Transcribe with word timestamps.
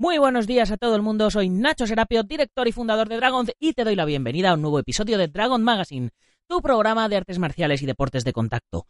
Muy 0.00 0.16
buenos 0.18 0.46
días 0.46 0.70
a 0.70 0.76
todo 0.76 0.94
el 0.94 1.02
mundo, 1.02 1.28
soy 1.28 1.50
Nacho 1.50 1.84
Serapio, 1.84 2.22
director 2.22 2.68
y 2.68 2.72
fundador 2.72 3.08
de 3.08 3.16
Dragon 3.16 3.48
y 3.58 3.72
te 3.72 3.82
doy 3.82 3.96
la 3.96 4.04
bienvenida 4.04 4.50
a 4.50 4.54
un 4.54 4.62
nuevo 4.62 4.78
episodio 4.78 5.18
de 5.18 5.26
Dragon 5.26 5.60
Magazine, 5.60 6.10
tu 6.46 6.62
programa 6.62 7.08
de 7.08 7.16
artes 7.16 7.40
marciales 7.40 7.82
y 7.82 7.86
deportes 7.86 8.22
de 8.22 8.32
contacto. 8.32 8.86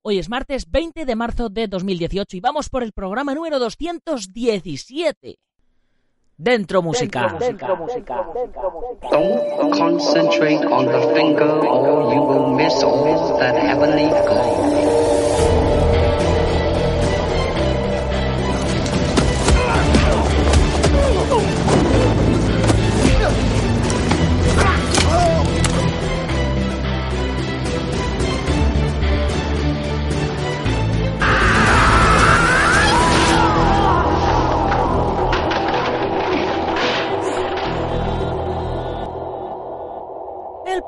Hoy 0.00 0.18
es 0.18 0.30
martes 0.30 0.70
20 0.70 1.04
de 1.04 1.16
marzo 1.16 1.50
de 1.50 1.68
2018 1.68 2.34
y 2.38 2.40
vamos 2.40 2.70
por 2.70 2.82
el 2.82 2.92
programa 2.92 3.34
número 3.34 3.58
217. 3.58 5.38
Dentro 6.38 6.80
música. 6.80 7.36
Dentro 7.38 7.76
música. 7.76 8.26
Don't 9.10 9.70
concentrate 9.76 10.64
on 10.64 10.86
the 10.86 11.14
finger 11.14 11.44
or 11.44 12.14
you 12.14 12.22
will 12.22 12.56
miss 12.56 12.82
all 12.82 13.38
that 13.38 13.54
heavenly 13.54 14.08
glow. 14.08 15.89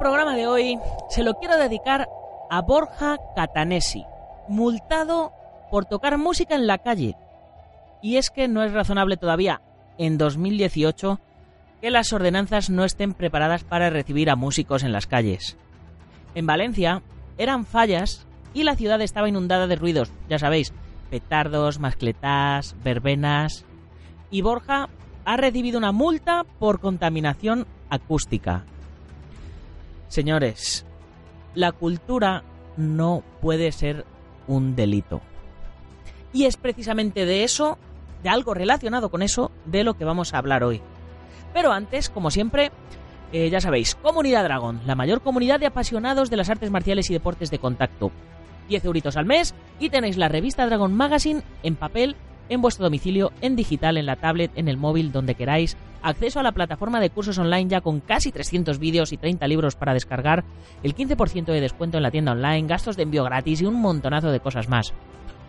Programa 0.02 0.34
de 0.34 0.48
hoy 0.48 0.80
se 1.10 1.22
lo 1.22 1.34
quiero 1.34 1.56
dedicar 1.58 2.08
a 2.50 2.60
Borja 2.60 3.18
Catanesi, 3.36 4.04
multado 4.48 5.32
por 5.70 5.84
tocar 5.84 6.18
música 6.18 6.56
en 6.56 6.66
la 6.66 6.78
calle. 6.78 7.14
Y 8.02 8.16
es 8.16 8.30
que 8.30 8.48
no 8.48 8.64
es 8.64 8.72
razonable 8.72 9.16
todavía, 9.16 9.62
en 9.98 10.18
2018, 10.18 11.20
que 11.80 11.90
las 11.92 12.12
ordenanzas 12.12 12.68
no 12.68 12.82
estén 12.82 13.14
preparadas 13.14 13.62
para 13.62 13.90
recibir 13.90 14.28
a 14.28 14.34
músicos 14.34 14.82
en 14.82 14.90
las 14.90 15.06
calles. 15.06 15.56
En 16.34 16.46
Valencia 16.46 17.00
eran 17.38 17.64
fallas 17.64 18.26
y 18.54 18.64
la 18.64 18.74
ciudad 18.74 19.00
estaba 19.02 19.28
inundada 19.28 19.68
de 19.68 19.76
ruidos, 19.76 20.10
ya 20.28 20.40
sabéis, 20.40 20.74
petardos, 21.10 21.78
mascletás, 21.78 22.74
verbenas. 22.82 23.64
Y 24.32 24.42
Borja 24.42 24.88
ha 25.24 25.36
recibido 25.36 25.78
una 25.78 25.92
multa 25.92 26.42
por 26.58 26.80
contaminación 26.80 27.68
acústica. 27.88 28.64
Señores, 30.12 30.84
la 31.54 31.72
cultura 31.72 32.44
no 32.76 33.24
puede 33.40 33.72
ser 33.72 34.04
un 34.46 34.76
delito. 34.76 35.22
Y 36.34 36.44
es 36.44 36.58
precisamente 36.58 37.24
de 37.24 37.44
eso, 37.44 37.78
de 38.22 38.28
algo 38.28 38.52
relacionado 38.52 39.10
con 39.10 39.22
eso, 39.22 39.50
de 39.64 39.84
lo 39.84 39.94
que 39.94 40.04
vamos 40.04 40.34
a 40.34 40.36
hablar 40.36 40.64
hoy. 40.64 40.82
Pero 41.54 41.72
antes, 41.72 42.10
como 42.10 42.30
siempre, 42.30 42.72
eh, 43.32 43.48
ya 43.48 43.62
sabéis, 43.62 43.94
Comunidad 43.94 44.44
Dragon, 44.44 44.82
la 44.84 44.96
mayor 44.96 45.22
comunidad 45.22 45.58
de 45.58 45.64
apasionados 45.64 46.28
de 46.28 46.36
las 46.36 46.50
artes 46.50 46.70
marciales 46.70 47.08
y 47.08 47.14
deportes 47.14 47.50
de 47.50 47.58
contacto. 47.58 48.12
10 48.68 48.84
euritos 48.84 49.16
al 49.16 49.24
mes 49.24 49.54
y 49.80 49.88
tenéis 49.88 50.18
la 50.18 50.28
revista 50.28 50.66
Dragon 50.66 50.92
Magazine 50.92 51.42
en 51.62 51.74
papel, 51.74 52.16
en 52.52 52.60
vuestro 52.60 52.84
domicilio, 52.84 53.32
en 53.40 53.56
digital, 53.56 53.96
en 53.96 54.04
la 54.04 54.16
tablet, 54.16 54.50
en 54.56 54.68
el 54.68 54.76
móvil, 54.76 55.10
donde 55.10 55.34
queráis. 55.34 55.76
Acceso 56.02 56.38
a 56.38 56.42
la 56.42 56.52
plataforma 56.52 57.00
de 57.00 57.08
cursos 57.08 57.38
online 57.38 57.70
ya 57.70 57.80
con 57.80 58.00
casi 58.00 58.30
300 58.30 58.78
vídeos 58.78 59.12
y 59.12 59.16
30 59.16 59.46
libros 59.48 59.74
para 59.74 59.94
descargar, 59.94 60.44
el 60.82 60.94
15% 60.94 61.46
de 61.46 61.60
descuento 61.60 61.96
en 61.96 62.02
la 62.02 62.10
tienda 62.10 62.32
online, 62.32 62.68
gastos 62.68 62.96
de 62.96 63.04
envío 63.04 63.24
gratis 63.24 63.62
y 63.62 63.64
un 63.64 63.80
montonazo 63.80 64.30
de 64.30 64.40
cosas 64.40 64.68
más. 64.68 64.92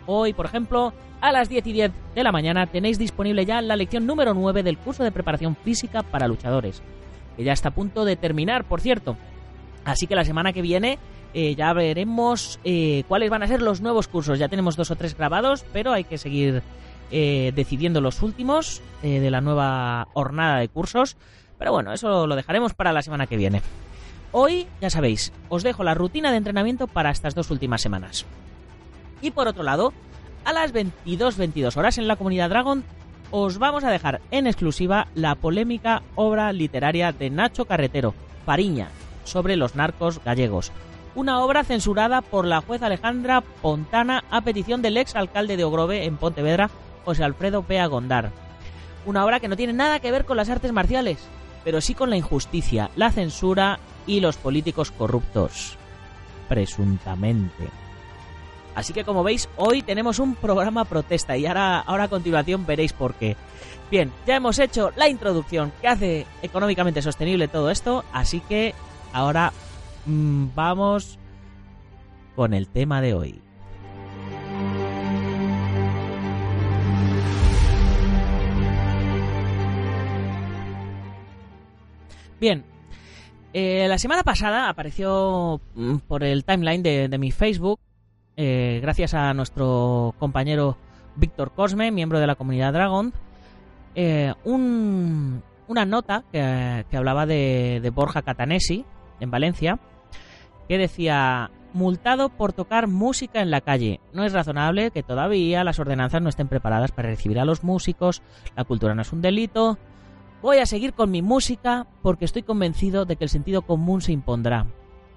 Hoy, 0.05 0.33
por 0.33 0.45
ejemplo, 0.45 0.93
a 1.19 1.31
las 1.31 1.49
10 1.49 1.67
y 1.67 1.73
10 1.73 1.91
de 2.15 2.23
la 2.23 2.31
mañana 2.31 2.67
tenéis 2.67 2.97
disponible 2.97 3.45
ya 3.45 3.61
la 3.61 3.75
lección 3.75 4.05
número 4.05 4.33
9 4.33 4.63
del 4.63 4.77
curso 4.77 5.03
de 5.03 5.11
preparación 5.11 5.57
física 5.57 6.03
para 6.03 6.27
luchadores, 6.27 6.81
que 7.35 7.43
ya 7.43 7.51
está 7.51 7.69
a 7.69 7.75
punto 7.75 8.05
de 8.05 8.15
terminar, 8.15 8.63
por 8.63 8.79
cierto. 8.79 9.17
Así 9.83 10.07
que 10.07 10.15
la 10.15 10.23
semana 10.23 10.53
que 10.53 10.61
viene 10.61 10.99
eh, 11.33 11.55
ya 11.55 11.73
veremos 11.73 12.59
eh, 12.63 13.03
cuáles 13.07 13.29
van 13.29 13.43
a 13.43 13.47
ser 13.47 13.61
los 13.61 13.81
nuevos 13.81 14.07
cursos. 14.07 14.39
Ya 14.39 14.47
tenemos 14.47 14.75
dos 14.77 14.91
o 14.91 14.95
tres 14.95 15.17
grabados, 15.17 15.65
pero 15.73 15.91
hay 15.91 16.03
que 16.03 16.17
seguir 16.17 16.61
eh, 17.15 17.51
decidiendo 17.55 18.01
los 18.01 18.23
últimos 18.23 18.81
eh, 19.03 19.19
de 19.19 19.29
la 19.29 19.39
nueva 19.39 20.07
jornada 20.13 20.57
de 20.57 20.67
cursos. 20.67 21.15
Pero 21.59 21.71
bueno, 21.71 21.93
eso 21.93 22.25
lo 22.25 22.35
dejaremos 22.35 22.73
para 22.73 22.91
la 22.91 23.03
semana 23.03 23.27
que 23.27 23.37
viene. 23.37 23.61
Hoy, 24.31 24.65
ya 24.81 24.89
sabéis, 24.89 25.31
os 25.47 25.61
dejo 25.61 25.83
la 25.83 25.93
rutina 25.93 26.31
de 26.31 26.37
entrenamiento 26.37 26.87
para 26.87 27.11
estas 27.11 27.35
dos 27.35 27.51
últimas 27.51 27.81
semanas. 27.81 28.25
Y 29.21 29.29
por 29.29 29.47
otro 29.47 29.61
lado, 29.61 29.93
a 30.43 30.53
las 30.53 30.73
22.22 30.73 31.77
horas 31.77 31.99
en 31.99 32.07
la 32.07 32.15
comunidad 32.15 32.49
Dragon, 32.49 32.83
os 33.29 33.59
vamos 33.59 33.83
a 33.83 33.91
dejar 33.91 34.19
en 34.31 34.47
exclusiva 34.47 35.07
la 35.13 35.35
polémica 35.35 36.01
obra 36.15 36.51
literaria 36.51 37.11
de 37.11 37.29
Nacho 37.29 37.65
Carretero, 37.65 38.15
Fariña, 38.43 38.87
sobre 39.23 39.55
los 39.55 39.75
narcos 39.75 40.19
gallegos. 40.25 40.71
Una 41.13 41.43
obra 41.43 41.63
censurada 41.63 42.21
por 42.23 42.45
la 42.45 42.61
juez 42.61 42.81
Alejandra 42.81 43.41
Pontana 43.61 44.23
a 44.31 44.41
petición 44.41 44.81
del 44.81 44.97
ex 44.97 45.15
alcalde 45.15 45.57
de 45.57 45.63
Ogrove 45.63 46.05
en 46.05 46.17
Pontevedra, 46.17 46.71
José 47.05 47.23
Alfredo 47.23 47.63
Pea 47.63 47.87
Gondar. 47.87 48.31
Una 49.05 49.25
obra 49.25 49.39
que 49.39 49.47
no 49.47 49.57
tiene 49.57 49.73
nada 49.73 49.99
que 49.99 50.11
ver 50.11 50.25
con 50.25 50.37
las 50.37 50.49
artes 50.49 50.71
marciales, 50.71 51.19
pero 51.63 51.81
sí 51.81 51.93
con 51.93 52.09
la 52.09 52.17
injusticia, 52.17 52.89
la 52.95 53.11
censura 53.11 53.79
y 54.05 54.19
los 54.19 54.37
políticos 54.37 54.91
corruptos. 54.91 55.77
Presuntamente. 56.49 57.69
Así 58.75 58.93
que 58.93 59.03
como 59.03 59.23
veis, 59.23 59.49
hoy 59.55 59.81
tenemos 59.81 60.19
un 60.19 60.35
programa 60.35 60.85
protesta 60.85 61.37
y 61.37 61.45
ahora, 61.45 61.79
ahora 61.79 62.05
a 62.05 62.09
continuación 62.09 62.65
veréis 62.65 62.93
por 62.93 63.13
qué. 63.13 63.35
Bien, 63.91 64.11
ya 64.25 64.35
hemos 64.35 64.57
hecho 64.57 64.91
la 64.95 65.09
introducción 65.09 65.71
que 65.79 65.87
hace 65.87 66.25
económicamente 66.41 67.01
sostenible 67.01 67.47
todo 67.47 67.69
esto, 67.69 68.03
así 68.11 68.39
que 68.39 68.73
ahora 69.11 69.53
mmm, 70.05 70.47
vamos 70.55 71.19
con 72.35 72.55
el 72.55 72.67
tema 72.67 73.01
de 73.01 73.13
hoy. 73.13 73.42
Bien, 82.43 82.65
eh, 83.53 83.85
la 83.87 83.97
semana 83.97 84.23
pasada 84.23 84.67
apareció 84.67 85.61
mm, 85.75 85.99
por 85.99 86.25
el 86.25 86.43
timeline 86.43 86.83
de, 86.83 87.17
mi 87.17 87.31
Facebook, 87.31 87.79
eh, 88.35 88.79
gracias 88.81 89.13
a 89.13 89.33
nuestro 89.33 90.13
compañero 90.19 90.75
Víctor 91.15 91.53
Cosme, 91.53 91.89
miembro 91.91 92.19
de 92.19 92.27
la 92.27 92.35
comunidad 92.35 92.73
Dragon, 92.73 93.13
eh, 93.95 94.33
un, 94.43 95.41
una 95.69 95.85
nota 95.85 96.25
que, 96.33 96.85
hablaba 96.91 97.25
de 97.25 97.91
Borja 97.95 98.23
Catanesi 98.23 98.83
en 99.21 99.31
Valencia, 99.31 99.79
que 100.67 100.77
decía 100.77 101.49
multado 101.71 102.27
por 102.27 102.51
tocar 102.51 102.87
música 102.87 103.41
en 103.41 103.51
la 103.51 103.61
calle. 103.61 104.01
No 104.11 104.25
es 104.25 104.33
razonable 104.33 104.91
que 104.91 105.01
todavía 105.01 105.63
las 105.63 105.79
ordenanzas 105.79 106.21
no 106.21 106.27
estén 106.27 106.49
preparadas 106.49 106.91
para 106.91 107.07
recibir 107.07 107.39
a 107.39 107.45
los 107.45 107.63
músicos, 107.63 108.21
la 108.57 108.65
cultura 108.65 108.95
no 108.95 109.01
es 109.01 109.13
un 109.13 109.21
delito. 109.21 109.77
Voy 110.43 110.57
a 110.57 110.65
seguir 110.65 110.91
con 110.91 111.09
mi 111.09 111.21
música 111.21 111.87
porque 112.01 112.25
estoy 112.25 112.43
convencido 112.43 113.05
de 113.05 113.15
que 113.15 113.23
el 113.23 113.29
sentido 113.29 113.61
común 113.61 114.01
se 114.01 114.11
impondrá. 114.11 114.65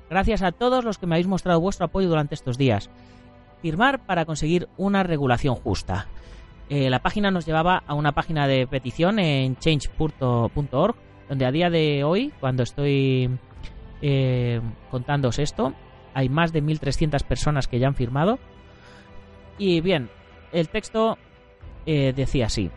Gracias 0.09 0.41
a 0.41 0.53
todos 0.53 0.85
los 0.85 0.99
que 0.99 1.07
me 1.09 1.17
habéis 1.17 1.27
mostrado 1.27 1.61
vuestro 1.61 1.87
apoyo 1.87 2.09
durante 2.09 2.37
estos 2.37 2.57
días. 2.57 2.91
Firmar 3.61 4.07
para 4.07 4.25
conseguir 4.25 4.69
una 4.77 5.03
regulación 5.03 5.57
justa. 5.57 6.07
Eh, 6.69 6.91
la 6.91 7.03
página 7.03 7.33
nos 7.33 7.45
llevaba 7.45 7.83
a 7.89 7.95
una 7.95 8.13
página 8.13 8.47
de 8.47 8.69
petición 8.69 9.19
en 9.19 9.57
change.org, 9.57 10.95
donde 11.29 11.45
a 11.45 11.51
día 11.51 11.71
de 11.71 12.05
hoy, 12.05 12.33
cuando 12.39 12.63
estoy 12.63 13.29
eh, 14.03 14.61
contándoos 14.93 15.41
esto, 15.41 15.75
hay 16.15 16.29
más 16.29 16.53
de 16.53 16.63
1.300 16.63 17.25
personas 17.25 17.67
que 17.67 17.81
ya 17.81 17.89
han 17.89 17.97
firmado. 17.97 18.39
Y 19.59 19.81
bien, 19.81 20.09
el 20.53 20.69
texto 20.69 21.19
eh, 21.85 22.13
decía 22.15 22.47
así. 22.47 22.71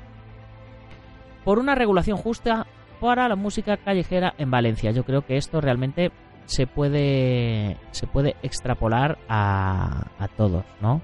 Por 1.50 1.58
una 1.58 1.74
regulación 1.74 2.16
justa 2.16 2.68
para 3.02 3.28
la 3.28 3.36
música 3.36 3.76
callejera 3.76 4.36
en 4.38 4.52
Valencia. 4.52 4.92
Yo 4.92 5.04
creo 5.04 5.26
que 5.26 5.36
esto 5.36 5.60
realmente 5.62 6.12
se 6.46 6.68
puede, 6.68 7.76
se 7.90 8.06
puede 8.06 8.36
extrapolar 8.44 9.18
a, 9.28 10.12
a 10.20 10.28
todos, 10.28 10.64
¿no? 10.80 11.02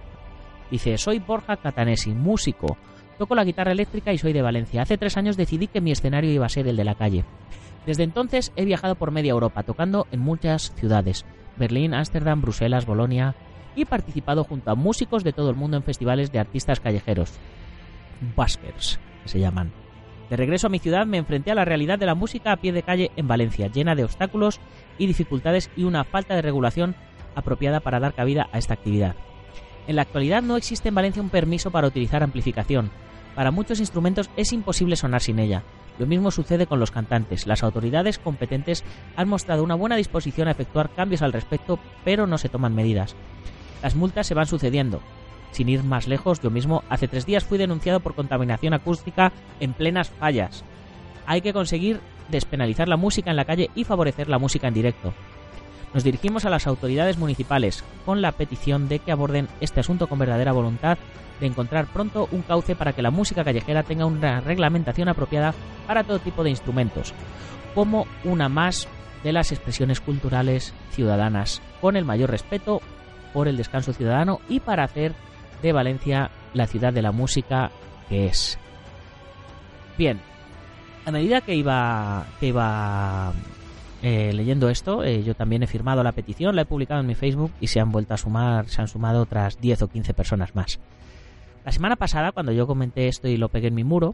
Dice, 0.69 0.99
soy 0.99 1.17
Borja 1.17 1.57
Catanesi, 1.57 2.11
músico. 2.11 2.77
Toco 3.17 3.33
la 3.33 3.43
guitarra 3.43 3.71
eléctrica 3.71 4.13
y 4.13 4.19
soy 4.19 4.33
de 4.33 4.43
Valencia. 4.43 4.83
Hace 4.83 4.99
tres 4.99 5.17
años 5.17 5.35
decidí 5.35 5.65
que 5.65 5.81
mi 5.81 5.91
escenario 5.91 6.31
iba 6.31 6.45
a 6.45 6.49
ser 6.49 6.67
el 6.67 6.77
de 6.77 6.83
la 6.83 6.93
calle. 6.93 7.25
Desde 7.87 8.03
entonces 8.03 8.51
he 8.55 8.65
viajado 8.65 8.93
por 8.93 9.09
media 9.09 9.31
Europa, 9.31 9.63
tocando 9.63 10.05
en 10.11 10.19
muchas 10.19 10.75
ciudades. 10.75 11.25
Berlín, 11.57 11.95
Ámsterdam, 11.95 12.43
Bruselas, 12.43 12.85
Bolonia 12.85 13.33
y 13.75 13.85
participado 13.85 14.43
junto 14.43 14.69
a 14.69 14.75
músicos 14.75 15.23
de 15.23 15.33
todo 15.33 15.49
el 15.49 15.55
mundo 15.55 15.75
en 15.75 15.81
festivales 15.81 16.31
de 16.31 16.37
artistas 16.37 16.79
callejeros. 16.79 17.33
Buskers, 18.35 18.99
se 19.25 19.39
llaman. 19.39 19.84
De 20.29 20.37
regreso 20.37 20.67
a 20.67 20.69
mi 20.69 20.79
ciudad 20.79 21.05
me 21.05 21.17
enfrenté 21.17 21.51
a 21.51 21.55
la 21.55 21.65
realidad 21.65 21.99
de 21.99 22.07
la 22.07 22.15
música 22.15 22.51
a 22.51 22.57
pie 22.57 22.71
de 22.71 22.83
calle 22.83 23.11
en 23.15 23.27
Valencia, 23.27 23.67
llena 23.67 23.95
de 23.95 24.03
obstáculos 24.03 24.59
y 24.97 25.05
dificultades 25.05 25.69
y 25.75 25.83
una 25.83 26.03
falta 26.03 26.35
de 26.35 26.41
regulación 26.41 26.95
apropiada 27.35 27.79
para 27.79 27.99
dar 27.99 28.13
cabida 28.13 28.49
a 28.51 28.57
esta 28.57 28.73
actividad. 28.73 29.15
En 29.87 29.97
la 29.97 30.01
actualidad 30.01 30.41
no 30.41 30.57
existe 30.57 30.89
en 30.89 30.95
Valencia 30.95 31.21
un 31.21 31.29
permiso 31.29 31.69
para 31.69 31.87
utilizar 31.87 32.23
amplificación, 32.23 32.91
Para 33.35 33.51
muchos 33.51 33.81
instrumentos 33.81 34.29
es 34.37 34.53
imposible 34.53 34.95
sonar 34.95 35.21
sin 35.21 35.39
ella. 35.39 35.61
Lo 35.99 36.05
mismo 36.05 36.31
sucede 36.31 36.67
con 36.67 36.79
los 36.79 36.89
cantantes. 36.89 37.47
Las 37.47 37.63
autoridades 37.63 38.17
competentes 38.17 38.85
han 39.17 39.27
mostrado 39.27 39.61
una 39.61 39.75
buena 39.75 39.97
disposición 39.97 40.47
a 40.47 40.51
efectuar 40.51 40.89
cambios 40.89 41.21
al 41.21 41.33
respecto, 41.33 41.77
pero 42.05 42.27
no 42.27 42.37
se 42.37 42.47
toman 42.47 42.73
medidas. 42.73 43.13
Las 43.83 43.95
multas 43.95 44.25
se 44.27 44.33
van 44.33 44.45
sucediendo. 44.45 45.01
Sin 45.55 45.69
ir 45.69 45.85
más 45.85 46.05
lejos, 46.09 46.41
yo 46.41 46.51
mismo 46.51 46.83
hace 46.89 47.07
tres 47.07 47.25
días 47.25 47.45
fui 47.45 47.57
denunciado 47.57 48.01
por 48.01 48.13
contaminación 48.13 48.73
acústica 48.73 49.31
en 49.61 49.71
plenas 49.71 50.09
fallas. 50.09 50.65
Hay 51.25 51.39
que 51.39 51.53
conseguir 51.53 52.01
despenalizar 52.27 52.89
la 52.89 52.97
música 52.97 53.29
en 53.29 53.37
la 53.37 53.45
calle 53.45 53.69
y 53.73 53.85
favorecer 53.85 54.27
la 54.27 54.37
música 54.37 54.67
en 54.67 54.73
directo. 54.73 55.13
Nos 55.93 56.03
dirigimos 56.03 56.43
a 56.43 56.49
las 56.49 56.67
autoridades 56.67 57.17
municipales 57.17 57.85
con 58.05 58.21
la 58.21 58.33
petición 58.33 58.89
de 58.89 58.99
que 58.99 59.13
aborden 59.13 59.47
este 59.61 59.79
asunto 59.79 60.07
con 60.07 60.19
verdadera 60.19 60.51
voluntad 60.51 60.97
de 61.39 61.47
encontrar 61.47 61.85
pronto 61.85 62.27
un 62.33 62.41
cauce 62.41 62.75
para 62.75 62.91
que 62.91 63.01
la 63.01 63.09
música 63.09 63.45
callejera 63.45 63.83
tenga 63.83 64.05
una 64.05 64.41
reglamentación 64.41 65.07
apropiada 65.07 65.53
para 65.87 66.03
todo 66.03 66.19
tipo 66.19 66.43
de 66.43 66.49
instrumentos, 66.49 67.13
como 67.73 68.07
una 68.25 68.49
más 68.49 68.89
de 69.23 69.31
las 69.31 69.53
expresiones 69.53 70.01
culturales 70.01 70.73
ciudadanas, 70.91 71.61
con 71.79 71.95
el 71.95 72.03
mayor 72.03 72.29
respeto 72.29 72.81
por 73.31 73.47
el 73.47 73.55
descanso 73.55 73.93
ciudadano 73.93 74.41
y 74.49 74.59
para 74.59 74.83
hacer 74.83 75.13
de 75.65 75.73
Valencia 75.73 76.31
la 76.53 76.67
ciudad 76.67 76.93
de 76.93 77.01
la 77.01 77.11
música 77.11 77.71
que 78.07 78.27
es. 78.27 78.57
Bien, 79.97 80.19
a 81.05 81.11
medida 81.11 81.41
que 81.41 81.55
iba, 81.55 82.25
que 82.39 82.47
iba 82.47 83.33
eh, 84.01 84.31
leyendo 84.33 84.69
esto, 84.69 85.03
eh, 85.03 85.23
yo 85.23 85.35
también 85.35 85.63
he 85.63 85.67
firmado 85.67 86.03
la 86.03 86.11
petición, 86.11 86.55
la 86.55 86.63
he 86.63 86.65
publicado 86.65 87.01
en 87.01 87.07
mi 87.07 87.15
Facebook 87.15 87.51
y 87.59 87.67
se 87.67 87.79
han 87.79 87.91
vuelto 87.91 88.13
a 88.13 88.17
sumar, 88.17 88.69
se 88.69 88.81
han 88.81 88.87
sumado 88.87 89.21
otras 89.21 89.59
10 89.59 89.81
o 89.83 89.87
15 89.87 90.13
personas 90.13 90.55
más. 90.55 90.79
La 91.65 91.71
semana 91.71 91.95
pasada, 91.95 92.31
cuando 92.31 92.51
yo 92.51 92.67
comenté 92.67 93.07
esto 93.07 93.27
y 93.27 93.37
lo 93.37 93.49
pegué 93.49 93.67
en 93.67 93.75
mi 93.75 93.83
muro, 93.83 94.13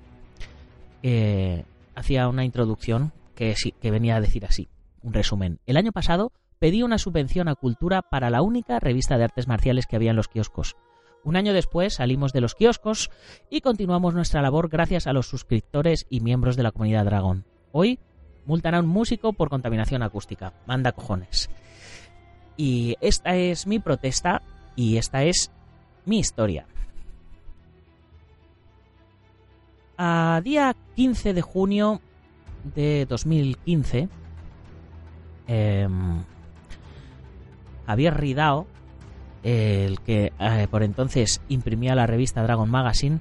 eh, 1.04 1.66
hacía 1.96 2.28
una 2.30 2.46
introducción 2.46 3.12
que, 3.36 3.56
que 3.82 3.92
venía 3.92 4.16
a 4.16 4.22
decir 4.22 4.46
así, 4.46 4.70
un 5.02 5.14
resumen. 5.14 5.60
El 5.66 5.76
año 5.76 5.92
pasado 5.92 6.32
pedí 6.60 6.84
una 6.84 6.98
subvención 6.98 7.50
a 7.50 7.56
Cultura 7.56 8.02
para 8.04 8.30
la 8.30 8.42
única 8.42 8.80
revista 8.80 9.18
de 9.18 9.26
artes 9.26 9.48
marciales 9.48 9.88
que 9.88 9.96
había 9.98 10.12
en 10.12 10.16
los 10.16 10.28
kioscos. 10.28 10.78
Un 11.24 11.36
año 11.36 11.54
después 11.54 11.96
salimos 11.96 12.34
de 12.34 12.42
los 12.42 12.56
kioscos 12.56 13.12
y 13.50 13.62
continuamos 13.62 14.16
nuestra 14.16 14.42
labor 14.42 14.70
gracias 14.70 15.06
a 15.06 15.14
los 15.14 15.28
suscriptores 15.28 16.08
y 16.10 16.20
miembros 16.20 16.56
de 16.56 16.64
la 16.64 16.72
comunidad 16.72 17.06
Dragon. 17.06 17.46
Hoy 17.72 18.00
multan 18.46 18.74
a 18.74 18.80
un 18.80 18.88
músico 18.88 19.34
por 19.34 19.50
contaminación 19.50 20.02
acústica. 20.02 20.54
Manda 20.66 20.94
cojones. 20.94 21.50
Y 22.58 22.96
esta 23.02 23.36
es 23.36 23.68
mi 23.68 23.80
protesta 23.80 24.42
y 24.76 24.98
esta 24.98 25.24
es 25.24 25.52
mi 26.06 26.20
historia. 26.20 26.66
A 29.98 30.42
día 30.44 30.76
15 30.96 31.34
de 31.36 31.42
junio 31.44 32.02
de 32.76 33.06
2015, 33.08 34.10
eh, 35.48 35.88
Javier 37.86 38.20
Ridao, 38.20 38.66
el 39.44 40.00
que 40.02 40.34
eh, 40.40 40.68
por 40.70 40.84
entonces 40.84 41.42
imprimía 41.50 41.96
la 41.96 42.08
revista 42.08 42.44
Dragon 42.44 42.70
Magazine, 42.70 43.20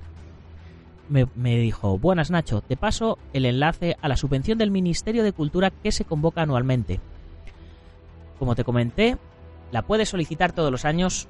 me, 1.09 1.57
dijo, 1.57 1.99
buenas 1.99 2.31
Nacho, 2.31 2.61
te 2.61 2.77
paso 2.77 3.19
el 3.33 3.45
enlace 3.45 3.97
a 4.01 4.09
la 4.09 4.17
subvención 4.17 4.59
del 4.59 4.71
Ministerio 4.71 5.25
de 5.25 5.33
Cultura 5.33 5.71
que 5.71 5.91
se 5.91 6.05
convoca 6.05 6.43
anualmente. 6.43 7.01
Como 8.39 8.55
te 8.55 8.63
comenté, 8.63 9.19
la 9.73 9.83
puedes 9.83 10.09
solicitar 10.09 10.53
todos 10.53 10.71
los 10.71 10.85
años 10.85 11.27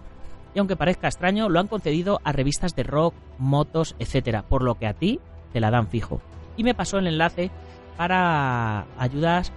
y 0.54 0.58
aunque 0.58 0.76
parezca 0.76 1.08
extraño, 1.08 1.48
lo 1.48 1.60
han 1.60 1.68
concedido 1.68 2.20
a 2.24 2.32
revistas 2.32 2.76
de 2.76 2.82
rock, 2.82 3.14
motos, 3.38 3.96
etcétera, 3.98 4.42
por 4.42 4.62
lo 4.62 4.74
que 4.74 4.86
a 4.86 4.94
ti 4.94 5.18
te 5.52 5.60
la 5.60 5.70
dan 5.70 5.88
fijo. 5.88 6.20
Y 6.56 6.64
me 6.64 6.74
pasó 6.74 6.98
el 6.98 7.06
enlace 7.06 7.50
para 7.96 8.86
ayudas 8.98 9.52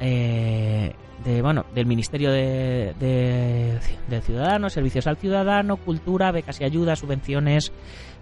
eh, 0.00 0.94
de, 1.24 1.42
bueno, 1.42 1.64
del 1.74 1.86
Ministerio 1.86 2.30
de, 2.30 2.94
de, 2.98 3.78
del 4.08 4.22
Ciudadano, 4.22 4.70
Servicios 4.70 5.06
al 5.06 5.16
Ciudadano, 5.16 5.76
Cultura, 5.76 6.32
becas 6.32 6.60
y 6.60 6.64
ayudas, 6.64 7.00
subvenciones, 7.00 7.72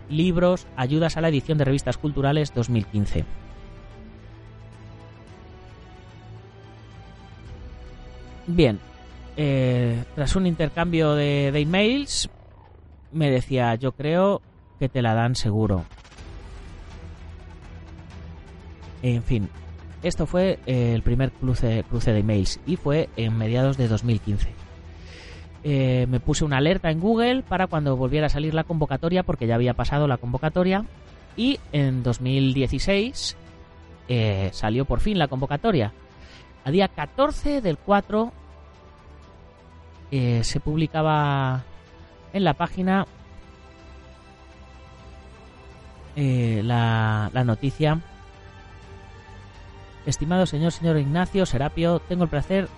libros, 0.08 0.67
ayudas 0.76 1.17
a 1.17 1.20
la 1.20 1.29
edición 1.29 1.58
de 1.58 1.64
revistas 1.64 1.99
culturales 1.99 2.52
2015. 2.55 3.25
Bien, 8.47 8.79
eh, 9.37 10.02
tras 10.14 10.35
un 10.35 10.47
intercambio 10.47 11.14
de, 11.14 11.52
de 11.52 11.61
emails, 11.61 12.29
me 13.12 13.31
decía, 13.31 13.75
yo 13.76 13.93
creo 13.93 14.43
que 14.79 14.88
te 14.88 15.02
la 15.02 15.14
dan 15.14 15.37
seguro. 15.37 15.85
En 19.02 19.23
fin, 19.23 19.49
esto 20.02 20.26
fue 20.26 20.58
eh, 20.67 20.94
el 20.94 21.02
primer 21.02 21.31
cruce, 21.31 21.85
cruce 21.88 22.12
de 22.12 22.20
emails 22.20 22.61
y 22.67 22.76
fue 22.76 23.08
en 23.17 23.37
mediados 23.37 23.76
de 23.76 23.88
2015. 23.88 24.49
Eh, 25.62 26.06
me 26.08 26.20
puse 26.20 26.44
una 26.44 26.56
alerta 26.56 26.91
en 26.91 27.00
Google 27.00 27.43
para 27.43 27.67
cuando 27.67 27.97
volviera 27.97 28.26
a 28.26 28.31
salir 28.31 28.55
la 28.55 28.64
convocatoria 28.64 29.23
porque 29.23 29.47
ya 29.47 29.56
había 29.56 29.75
pasado 29.75 30.08
la 30.08 30.17
convocatoria 30.17 30.87
y 31.37 31.61
en 31.73 32.02
2016 32.02 33.37
eh, 34.08 34.49
salió 34.52 34.87
por 34.87 35.00
fin 35.00 35.19
la 35.19 35.29
convocatoria. 35.29 35.93
A 36.64 36.70
día 36.70 36.88
14 36.88 37.61
del 37.61 37.76
4 37.79 38.32
se 40.11 40.58
publicaba 40.58 41.62
en 42.32 42.43
la 42.43 42.55
página 42.55 43.06
la, 46.17 47.31
la 47.32 47.44
noticia 47.44 48.00
Estimado 50.06 50.47
señor, 50.47 50.73
señor 50.73 50.99
Ignacio 50.99 51.44
Serapio, 51.47 52.00
tengo 52.00 52.25
el 52.25 52.31
placer 52.31 52.69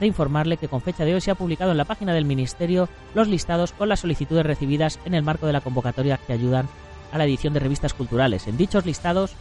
de 0.00 0.06
informarle 0.06 0.56
que 0.56 0.68
con 0.68 0.80
fecha 0.80 1.04
de 1.04 1.14
hoy 1.14 1.20
se 1.20 1.30
ha 1.30 1.36
publicado 1.36 1.70
en 1.70 1.76
la 1.76 1.84
página 1.84 2.12
del 2.12 2.24
Ministerio 2.24 2.88
los 3.14 3.28
listados 3.28 3.72
con 3.72 3.88
las 3.88 4.00
solicitudes 4.00 4.44
recibidas 4.44 4.98
en 5.04 5.14
el 5.14 5.22
marco 5.22 5.46
de 5.46 5.52
la 5.52 5.60
convocatoria 5.60 6.18
que 6.18 6.32
ayudan 6.32 6.68
a 7.12 7.18
la 7.18 7.24
edición 7.24 7.52
de 7.52 7.60
revistas 7.60 7.94
culturales. 7.94 8.48
En 8.48 8.56
dichos 8.56 8.84
listados 8.84 9.34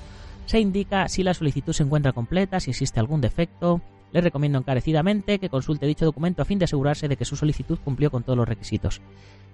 se 0.46 0.60
indica 0.60 1.08
si 1.08 1.24
la 1.24 1.34
solicitud 1.34 1.74
se 1.74 1.84
encuentra 1.84 2.14
completa, 2.14 2.60
si 2.60 2.72
existe 2.72 3.00
algún 3.00 3.22
defecto. 3.22 3.82
Le 4.12 4.22
recomiendo 4.22 4.60
encarecidamente 4.60 5.40
que 5.40 5.50
consulte 5.50 5.86
dicho 5.88 6.06
documento 6.06 6.42
a 6.42 6.46
fin 6.46 6.60
de 6.60 6.66
asegurarse 6.66 7.08
de 7.08 7.16
que 7.16 7.26
su 7.26 7.36
solicitud 7.38 7.80
cumplió 7.84 8.12
con 8.12 8.24
todos 8.24 8.38
los 8.38 8.48
requisitos. 8.48 9.02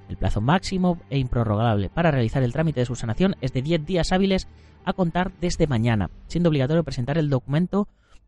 El 0.09 0.17
plazo 0.17 0.41
máximo 0.41 0.99
e 1.09 1.17
improrrogable 1.17 1.89
para 1.89 2.11
realizar 2.11 2.43
el 2.43 2.53
trámite 2.53 2.79
de 2.79 2.85
su 2.85 2.95
sanación 2.95 3.35
es 3.41 3.53
de 3.53 3.61
10 3.61 3.85
días 3.85 4.11
hábiles 4.11 4.47
a 4.85 4.93
contar 4.93 5.31
desde 5.41 5.67
mañana, 5.67 6.09
siendo 6.27 6.49
obligatorio 6.49 6.83
presentar 6.83 7.17
el 7.17 7.29
documento 7.29 7.87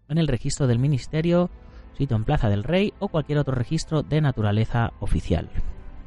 en 0.10 0.18
el 0.18 0.27
registro 0.27 0.68
del 0.68 0.80
Ministerio, 0.80 1.50
sitio 1.98 2.18
en 2.18 2.25
Plaza 2.25 2.50
del 2.50 2.63
Rey 2.63 2.94
o 3.00 3.08
cualquier 3.08 3.39
otro 3.39 3.56
registro 3.56 4.03
de 4.03 4.22
naturaleza 4.22 4.92
oficial. 5.00 5.50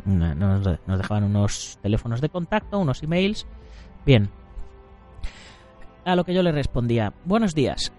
Nos, 0.04 0.64
dejaban 0.86 1.24
unos 1.24 1.78
teléfonos 1.80 2.20
de 2.20 2.28
contacto, 2.28 2.78
unos 2.78 3.02
emails. 3.02 3.46
Bien. 4.04 4.28
A 6.04 6.16
lo 6.16 6.24
que 6.24 6.34
yo 6.34 6.42
le 6.42 6.50
respondía, 6.50 7.12
buenos 7.24 7.54
días, 7.54 7.92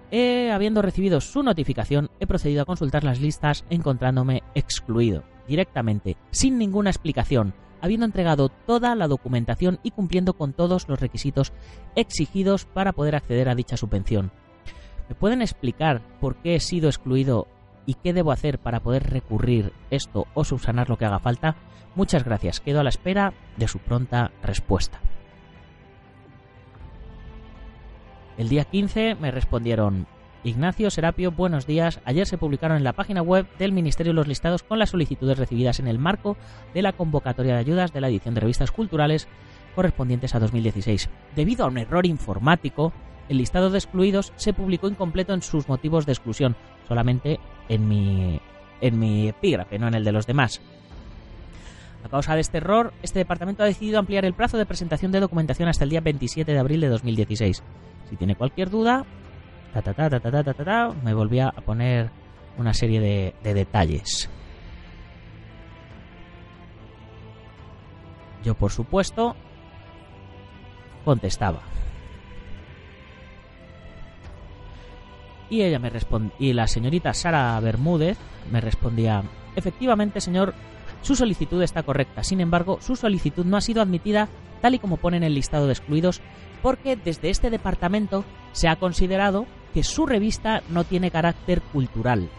habiendo 0.51 0.81
recibido 0.81 1.21
su 1.21 1.41
notificación, 1.41 2.09
he 2.19 2.27
procedido 2.27 2.63
a 2.63 2.65
consultar 2.65 3.05
las 3.05 3.21
listas 3.21 3.63
encontrándome 3.69 4.43
excluido, 4.55 5.23
directamente, 5.47 6.17
sin 6.29 6.57
ninguna 6.57 6.89
explicación, 6.89 7.53
habiendo 7.83 8.05
entregado 8.05 8.47
toda 8.47 8.95
la 8.95 9.09
documentación 9.09 9.77
y 9.83 9.91
cumpliendo 9.91 10.35
con 10.35 10.53
todos 10.53 10.87
los 10.87 11.01
requisitos 11.01 11.51
exigidos 11.97 12.63
para 12.63 12.93
poder 12.93 13.13
acceder 13.13 13.49
a 13.49 13.55
dicha 13.55 13.75
subvención. 13.75 14.31
¿Me 15.09 15.15
pueden 15.15 15.41
explicar 15.41 16.01
por 16.21 16.37
qué 16.37 16.55
he 16.55 16.59
sido 16.61 16.87
excluido 16.87 17.45
y 17.85 17.95
qué 17.95 18.13
debo 18.13 18.31
hacer 18.31 18.57
para 18.57 18.79
poder 18.79 19.09
recurrir 19.09 19.73
esto 19.91 20.27
o 20.33 20.45
subsanar 20.45 20.87
lo 20.87 20.97
que 20.97 21.03
haga 21.03 21.19
falta? 21.19 21.57
Muchas 21.93 22.23
gracias, 22.23 22.61
quedo 22.61 22.79
a 22.79 22.83
la 22.83 22.89
espera 22.89 23.33
de 23.57 23.67
su 23.67 23.79
pronta 23.79 24.31
respuesta. 24.41 25.01
El 28.37 28.47
día 28.47 28.63
15 28.63 29.15
me 29.15 29.29
respondieron, 29.29 30.07
Ignacio 30.45 30.91
Serapio, 30.91 31.31
buenos 31.31 31.65
días. 31.65 32.01
Ayer 32.03 32.27
se 32.27 32.37
publicaron 32.37 32.75
en 32.75 32.83
la 32.83 32.91
página 32.91 33.21
web 33.21 33.47
del 33.57 33.71
Ministerio 33.71 34.11
los 34.11 34.27
listados 34.27 34.61
con 34.61 34.77
las 34.77 34.89
solicitudes 34.89 35.37
recibidas 35.37 35.79
en 35.79 35.87
el 35.87 35.99
marco 35.99 36.35
de 36.73 36.81
la 36.81 36.91
convocatoria 36.91 37.53
de 37.53 37.59
ayudas 37.59 37.93
de 37.93 38.01
la 38.01 38.09
edición 38.09 38.33
de 38.33 38.41
revistas 38.41 38.71
culturales 38.71 39.29
correspondientes 39.73 40.35
a 40.35 40.39
2016. 40.39 41.09
Debido 41.33 41.63
a 41.63 41.69
un 41.69 41.77
error 41.77 42.05
informático, 42.05 42.91
el 43.29 43.37
listado 43.37 43.69
de 43.69 43.77
excluidos 43.77 44.33
se 44.35 44.51
publicó 44.51 44.89
incompleto 44.89 45.33
en 45.33 45.41
sus 45.41 45.69
motivos 45.69 46.05
de 46.05 46.11
exclusión, 46.11 46.57
solamente 46.89 47.39
en 47.69 47.87
mi, 47.87 48.41
en 48.81 48.99
mi 48.99 49.29
epígrafe, 49.29 49.79
no 49.79 49.87
en 49.87 49.93
el 49.93 50.03
de 50.03 50.11
los 50.11 50.27
demás. 50.27 50.61
A 52.03 52.09
causa 52.09 52.35
de 52.35 52.41
este 52.41 52.57
error, 52.57 52.91
este 53.01 53.19
departamento 53.19 53.63
ha 53.63 53.67
decidido 53.67 53.97
ampliar 53.97 54.25
el 54.25 54.33
plazo 54.33 54.57
de 54.57 54.65
presentación 54.65 55.13
de 55.13 55.21
documentación 55.21 55.69
hasta 55.69 55.85
el 55.85 55.89
día 55.89 56.01
27 56.01 56.51
de 56.51 56.59
abril 56.59 56.81
de 56.81 56.89
2016. 56.89 57.63
Si 58.09 58.17
tiene 58.17 58.35
cualquier 58.35 58.69
duda, 58.69 59.05
me 61.03 61.13
volvía 61.13 61.47
a 61.49 61.61
poner 61.61 62.09
una 62.57 62.73
serie 62.73 62.99
de, 62.99 63.35
de 63.43 63.53
detalles. 63.53 64.29
Yo, 68.43 68.55
por 68.55 68.71
supuesto, 68.71 69.35
contestaba. 71.05 71.61
Y 75.49 75.61
ella 75.61 75.79
me 75.79 75.91
y 76.39 76.53
la 76.53 76.67
señorita 76.67 77.13
Sara 77.13 77.59
Bermúdez 77.59 78.17
me 78.51 78.59
respondía, 78.59 79.23
efectivamente, 79.55 80.19
señor, 80.19 80.53
su 81.01 81.15
solicitud 81.15 81.61
está 81.61 81.83
correcta. 81.83 82.23
Sin 82.23 82.41
embargo, 82.41 82.79
su 82.81 82.95
solicitud 82.95 83.45
no 83.45 83.57
ha 83.57 83.61
sido 83.61 83.81
admitida 83.81 84.29
tal 84.61 84.73
y 84.73 84.79
como 84.79 84.97
pone 84.97 85.17
en 85.17 85.23
el 85.23 85.35
listado 85.35 85.67
de 85.67 85.73
excluidos, 85.73 86.21
porque 86.61 86.95
desde 86.95 87.29
este 87.29 87.49
departamento 87.49 88.23
se 88.53 88.67
ha 88.67 88.77
considerado 88.77 89.45
que 89.73 89.83
su 89.83 90.05
revista 90.05 90.61
no 90.69 90.83
tiene 90.83 91.11
carácter 91.11 91.61
cultural. 91.61 92.29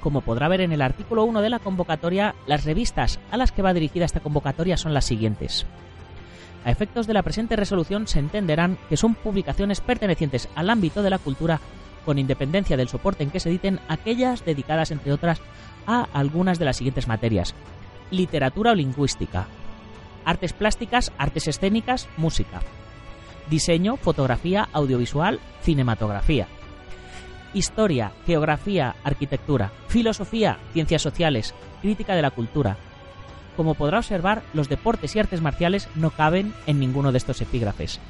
Como 0.00 0.20
podrá 0.20 0.48
ver 0.48 0.60
en 0.60 0.72
el 0.72 0.82
artículo 0.82 1.24
1 1.24 1.40
de 1.42 1.50
la 1.50 1.58
convocatoria, 1.58 2.34
las 2.46 2.64
revistas 2.64 3.18
a 3.30 3.36
las 3.36 3.52
que 3.52 3.62
va 3.62 3.74
dirigida 3.74 4.04
esta 4.04 4.20
convocatoria 4.20 4.76
son 4.76 4.94
las 4.94 5.04
siguientes. 5.04 5.66
A 6.64 6.70
efectos 6.70 7.06
de 7.06 7.14
la 7.14 7.22
presente 7.22 7.56
resolución 7.56 8.06
se 8.06 8.18
entenderán 8.18 8.78
que 8.88 8.96
son 8.96 9.14
publicaciones 9.14 9.80
pertenecientes 9.80 10.48
al 10.54 10.70
ámbito 10.70 11.02
de 11.02 11.10
la 11.10 11.18
cultura 11.18 11.60
con 12.04 12.18
independencia 12.18 12.76
del 12.76 12.88
soporte 12.88 13.22
en 13.22 13.30
que 13.30 13.40
se 13.40 13.50
editen 13.50 13.80
aquellas 13.88 14.44
dedicadas, 14.44 14.90
entre 14.90 15.12
otras, 15.12 15.40
a 15.86 16.08
algunas 16.12 16.58
de 16.58 16.64
las 16.64 16.76
siguientes 16.76 17.08
materias. 17.08 17.54
Literatura 18.10 18.72
o 18.72 18.74
lingüística, 18.74 19.46
artes 20.24 20.52
plásticas, 20.52 21.12
artes 21.18 21.48
escénicas, 21.48 22.08
música, 22.16 22.60
diseño, 23.50 23.96
fotografía, 23.96 24.68
audiovisual, 24.72 25.40
cinematografía, 25.62 26.46
historia, 27.54 28.12
geografía, 28.26 28.94
arquitectura, 29.04 29.72
filosofía, 29.88 30.58
ciencias 30.72 31.02
sociales, 31.02 31.54
crítica 31.82 32.14
de 32.14 32.22
la 32.22 32.30
cultura. 32.30 32.76
Como 33.56 33.74
podrá 33.74 33.98
observar, 33.98 34.42
los 34.54 34.68
deportes 34.68 35.16
y 35.16 35.18
artes 35.18 35.40
marciales 35.40 35.88
no 35.94 36.10
caben 36.10 36.54
en 36.66 36.78
ninguno 36.78 37.12
de 37.12 37.18
estos 37.18 37.40
epígrafes. 37.40 38.00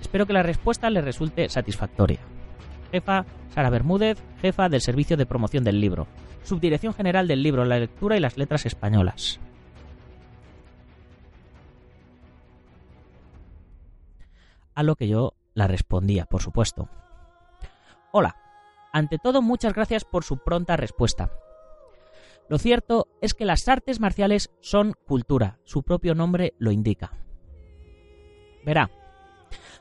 Espero 0.00 0.26
que 0.26 0.32
la 0.32 0.42
respuesta 0.42 0.90
le 0.90 1.00
resulte 1.00 1.48
satisfactoria. 1.48 2.20
Jefa 2.92 3.24
Sara 3.54 3.70
Bermúdez, 3.70 4.18
jefa 4.40 4.68
del 4.68 4.80
Servicio 4.80 5.16
de 5.16 5.26
Promoción 5.26 5.64
del 5.64 5.80
Libro. 5.80 6.06
Subdirección 6.44 6.94
General 6.94 7.26
del 7.26 7.42
Libro, 7.42 7.64
la 7.64 7.78
Lectura 7.78 8.16
y 8.16 8.20
las 8.20 8.36
Letras 8.36 8.66
Españolas. 8.66 9.40
A 14.74 14.82
lo 14.82 14.96
que 14.96 15.08
yo 15.08 15.34
la 15.54 15.66
respondía, 15.68 16.26
por 16.26 16.42
supuesto. 16.42 16.88
Hola, 18.12 18.36
ante 18.92 19.18
todo 19.18 19.42
muchas 19.42 19.72
gracias 19.72 20.04
por 20.04 20.24
su 20.24 20.38
pronta 20.38 20.76
respuesta. 20.76 21.30
Lo 22.48 22.58
cierto 22.58 23.08
es 23.20 23.34
que 23.34 23.44
las 23.44 23.68
artes 23.68 24.00
marciales 24.00 24.50
son 24.60 24.94
cultura, 25.06 25.58
su 25.64 25.82
propio 25.82 26.14
nombre 26.14 26.54
lo 26.58 26.70
indica. 26.70 27.12
Verá, 28.64 28.90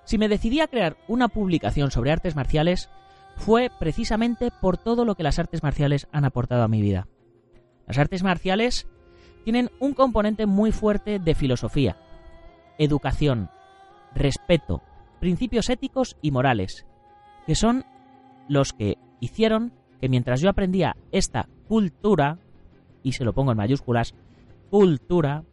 si 0.06 0.18
me 0.18 0.30
decidí 0.30 0.62
a 0.62 0.68
crear 0.68 0.98
una 1.08 1.28
publicación 1.28 1.92
sobre 1.92 2.12
artes 2.12 2.36
marciales, 2.36 2.90
fue 3.36 3.70
precisamente 3.80 4.52
por 4.62 4.78
todo 4.78 5.06
lo 5.06 5.16
que 5.16 5.24
las 5.24 5.40
artes 5.40 5.64
marciales 5.64 6.08
han 6.12 6.26
aportado 6.26 6.64
a 6.64 6.68
mi 6.68 6.82
vida. 6.82 7.08
Las 7.88 7.98
artes 7.98 8.24
marciales 8.24 8.88
tienen 9.44 9.72
un 9.80 9.94
componente 9.94 10.46
muy 10.46 10.72
fuerte 10.72 11.20
de 11.20 11.36
filosofía, 11.36 11.98
educación, 12.78 13.50
respeto, 14.16 14.82
principios 15.20 15.70
éticos 15.70 16.18
y 16.22 16.32
morales, 16.32 16.86
que 17.46 17.56
son 17.56 17.86
los 18.48 18.74
que 18.74 18.98
hicieron 19.20 19.72
que 20.00 20.10
mientras 20.10 20.42
yo 20.42 20.50
aprendía 20.50 20.96
esta 21.12 21.48
cultura, 21.68 22.38
y 23.04 23.14
se 23.14 23.24
lo 23.24 23.34
pongo 23.34 23.52
en 23.52 23.58
mayúsculas, 23.58 24.16
cultura, 24.70 25.44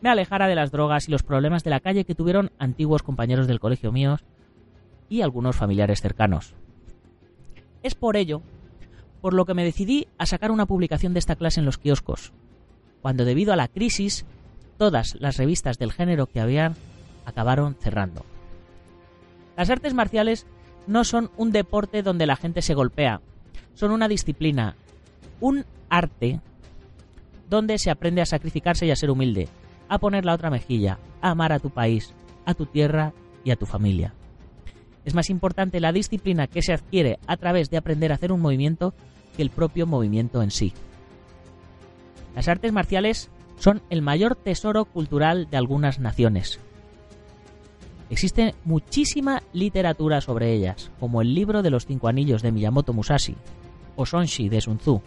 me 0.00 0.10
alejara 0.10 0.48
de 0.48 0.54
las 0.54 0.70
drogas 0.70 1.08
y 1.08 1.12
los 1.12 1.22
problemas 1.22 1.64
de 1.64 1.70
la 1.70 1.80
calle 1.80 2.04
que 2.04 2.14
tuvieron 2.14 2.50
antiguos 2.58 3.02
compañeros 3.02 3.46
del 3.46 3.60
colegio 3.60 3.92
míos 3.92 4.24
y 5.08 5.22
algunos 5.22 5.56
familiares 5.56 6.00
cercanos. 6.00 6.54
Es 7.82 7.94
por 7.94 8.16
ello 8.16 8.42
por 9.20 9.32
lo 9.32 9.46
que 9.46 9.54
me 9.54 9.64
decidí 9.64 10.06
a 10.18 10.26
sacar 10.26 10.50
una 10.50 10.66
publicación 10.66 11.14
de 11.14 11.20
esta 11.20 11.36
clase 11.36 11.60
en 11.60 11.66
los 11.66 11.78
kioscos, 11.78 12.32
cuando 13.00 13.24
debido 13.24 13.52
a 13.52 13.56
la 13.56 13.68
crisis 13.68 14.26
todas 14.76 15.16
las 15.20 15.36
revistas 15.36 15.78
del 15.78 15.92
género 15.92 16.26
que 16.26 16.40
habían 16.40 16.74
acabaron 17.24 17.76
cerrando. 17.80 18.24
Las 19.56 19.70
artes 19.70 19.94
marciales 19.94 20.46
no 20.86 21.04
son 21.04 21.30
un 21.36 21.52
deporte 21.52 22.02
donde 22.02 22.26
la 22.26 22.36
gente 22.36 22.62
se 22.62 22.74
golpea, 22.74 23.20
son 23.74 23.90
una 23.90 24.08
disciplina, 24.08 24.76
un 25.40 25.64
arte 25.88 26.40
donde 27.48 27.78
se 27.78 27.90
aprende 27.90 28.22
a 28.22 28.26
sacrificarse 28.26 28.86
y 28.86 28.90
a 28.90 28.96
ser 28.96 29.10
humilde, 29.10 29.48
a 29.88 29.98
poner 29.98 30.24
la 30.24 30.34
otra 30.34 30.50
mejilla, 30.50 30.98
a 31.20 31.30
amar 31.30 31.52
a 31.52 31.58
tu 31.58 31.70
país, 31.70 32.14
a 32.44 32.54
tu 32.54 32.66
tierra 32.66 33.12
y 33.44 33.50
a 33.50 33.56
tu 33.56 33.66
familia. 33.66 34.14
Es 35.04 35.14
más 35.14 35.30
importante 35.30 35.80
la 35.80 35.92
disciplina 35.92 36.46
que 36.46 36.62
se 36.62 36.72
adquiere 36.72 37.18
a 37.26 37.36
través 37.36 37.70
de 37.70 37.76
aprender 37.76 38.10
a 38.10 38.14
hacer 38.14 38.32
un 38.32 38.40
movimiento 38.40 38.94
que 39.36 39.42
el 39.42 39.50
propio 39.50 39.86
movimiento 39.86 40.42
en 40.42 40.50
sí. 40.50 40.72
Las 42.34 42.48
artes 42.48 42.72
marciales 42.72 43.30
son 43.58 43.82
el 43.90 44.02
mayor 44.02 44.34
tesoro 44.34 44.84
cultural 44.84 45.48
de 45.50 45.56
algunas 45.56 46.00
naciones. 46.00 46.58
Existe 48.10 48.54
muchísima 48.64 49.42
literatura 49.52 50.20
sobre 50.20 50.52
ellas, 50.52 50.90
como 51.00 51.22
el 51.22 51.34
libro 51.34 51.62
de 51.62 51.70
los 51.70 51.86
cinco 51.86 52.08
anillos 52.08 52.42
de 52.42 52.52
Miyamoto 52.52 52.92
Musashi 52.92 53.36
o 53.96 54.04
Sonshi 54.04 54.48
de 54.48 54.60
Sun 54.60 54.78
Tzu, 54.78 55.00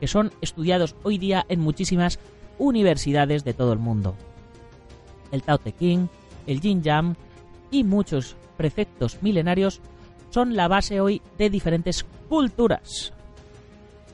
que 0.00 0.08
son 0.08 0.32
estudiados 0.40 0.96
hoy 1.04 1.18
día 1.18 1.44
en 1.48 1.60
muchísimas 1.60 2.18
universidades 2.58 3.44
de 3.44 3.54
todo 3.54 3.72
el 3.72 3.78
mundo. 3.78 4.16
El 5.30 5.42
Tao 5.42 5.58
Te 5.58 5.72
Ching, 5.72 6.08
el 6.46 6.60
Jin 6.60 6.82
Jam 6.82 7.14
y 7.70 7.84
muchos 7.84 8.36
preceptos 8.56 9.22
milenarios 9.22 9.80
son 10.30 10.56
la 10.56 10.68
base 10.68 11.00
hoy 11.00 11.22
de 11.38 11.50
diferentes 11.50 12.04
culturas. 12.28 13.12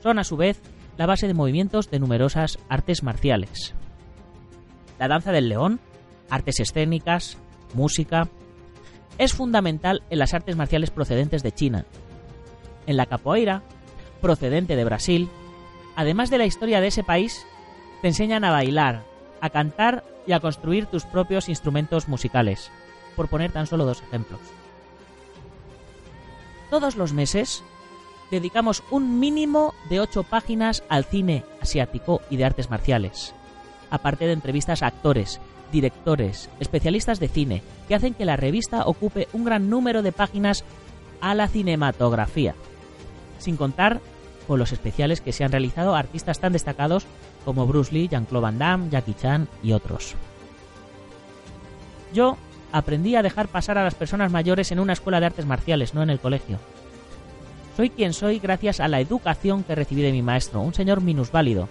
Son 0.03 0.19
a 0.19 0.25
su 0.25 0.37
vez 0.37 0.61
la 0.97 1.07
base 1.07 1.27
de 1.27 1.35
movimientos 1.35 1.91
de 1.91 2.01
numerosas 2.01 2.59
artes 2.69 3.03
marciales. 3.03 3.75
La 4.99 5.09
danza 5.09 5.33
del 5.33 5.49
león, 5.49 5.81
artes 6.29 6.61
escénicas, 6.61 7.39
música, 7.75 8.29
es 9.19 9.33
fundamental 9.33 10.03
en 10.11 10.19
las 10.19 10.35
artes 10.35 10.57
marciales 10.57 10.91
procedentes 10.91 11.43
de 11.43 11.53
China. 11.53 11.85
En 12.87 12.97
la 12.97 13.07
capoeira, 13.07 13.63
procedente 14.21 14.77
de 14.77 14.85
Brasil, 14.85 15.29
además 15.97 16.31
de 16.31 16.39
la 16.39 16.47
historia 16.47 16.81
de 16.81 16.89
ese 16.89 17.03
país, 17.03 17.47
te 18.01 18.09
enseñan 18.09 18.45
a 18.45 18.51
bailar, 18.51 19.05
a 19.41 19.51
cantar 19.51 20.05
y 20.27 20.33
a 20.33 20.41
construir 20.41 20.87
tus 20.87 21.05
propios 21.05 21.49
instrumentos 21.49 22.09
musicales, 22.09 22.71
por 23.17 23.29
poner 23.29 23.51
tan 23.51 23.67
solo 23.67 23.85
dos 23.85 24.03
ejemplos. 24.03 24.41
Todos 26.71 26.97
los 26.97 27.13
meses 27.13 27.65
dedicamos 28.31 28.83
un 28.91 29.19
mínimo 29.19 29.75
de 29.89 30.01
ocho 30.01 30.23
páginas 30.23 30.85
al 30.89 31.05
cine 31.05 31.45
asiático 31.61 32.21
y 32.31 32.37
de 32.37 32.45
artes 32.45 32.71
marciales, 32.71 33.35
aparte 33.91 34.27
de 34.27 34.33
entrevistas 34.33 34.83
a 34.83 34.89
actores, 34.89 35.41
directores, 35.73 36.49
especialistas 36.61 37.21
de 37.21 37.29
cine, 37.29 37.63
que 37.89 37.95
hacen 37.95 38.15
que 38.15 38.25
la 38.25 38.37
revista 38.37 38.87
ocupe 38.87 39.29
un 39.33 39.45
gran 39.45 39.71
número 39.71 40.03
de 40.03 40.13
páginas 40.13 40.65
a 41.21 41.35
la 41.35 41.49
cinematografía, 41.49 42.55
sin 43.39 43.57
contar 43.57 44.01
con 44.47 44.59
los 44.59 44.73
especiales 44.73 45.21
que 45.21 45.33
se 45.33 45.45
han 45.45 45.53
realizado 45.53 45.95
artistas 45.95 46.41
tan 46.41 46.53
destacados 46.53 47.07
como 47.45 47.67
Bruce 47.67 47.93
Lee, 47.93 48.09
Jean-Claude 48.09 48.43
Van 48.43 48.59
Damme, 48.59 48.91
Jackie 48.91 49.15
Chan 49.15 49.49
y 49.63 49.73
otros. 49.73 50.15
Yo 52.13 52.37
aprendí 52.73 53.15
a 53.15 53.23
dejar 53.23 53.49
pasar 53.49 53.79
a 53.79 53.85
las 53.85 53.95
personas 53.95 54.33
mayores 54.33 54.73
en 54.73 54.81
una 54.81 54.95
escuela 54.95 55.21
de 55.21 55.27
artes 55.27 55.47
marciales, 55.47 55.95
no 55.95 56.03
en 56.03 56.11
el 56.11 56.21
colegio. 56.21 56.59
Soy 57.77 57.91
quien 57.91 58.13
soy 58.13 58.39
gracias 58.39 58.81
a 58.81 58.89
la 58.89 59.01
educación 59.01 59.63
que 59.63 59.75
recibí 59.75 60.03
de 60.03 60.13
mi 60.13 60.23
maestro, 60.23 60.61
un 60.61 60.75
señor 60.75 61.01
minusválido, 61.01 61.69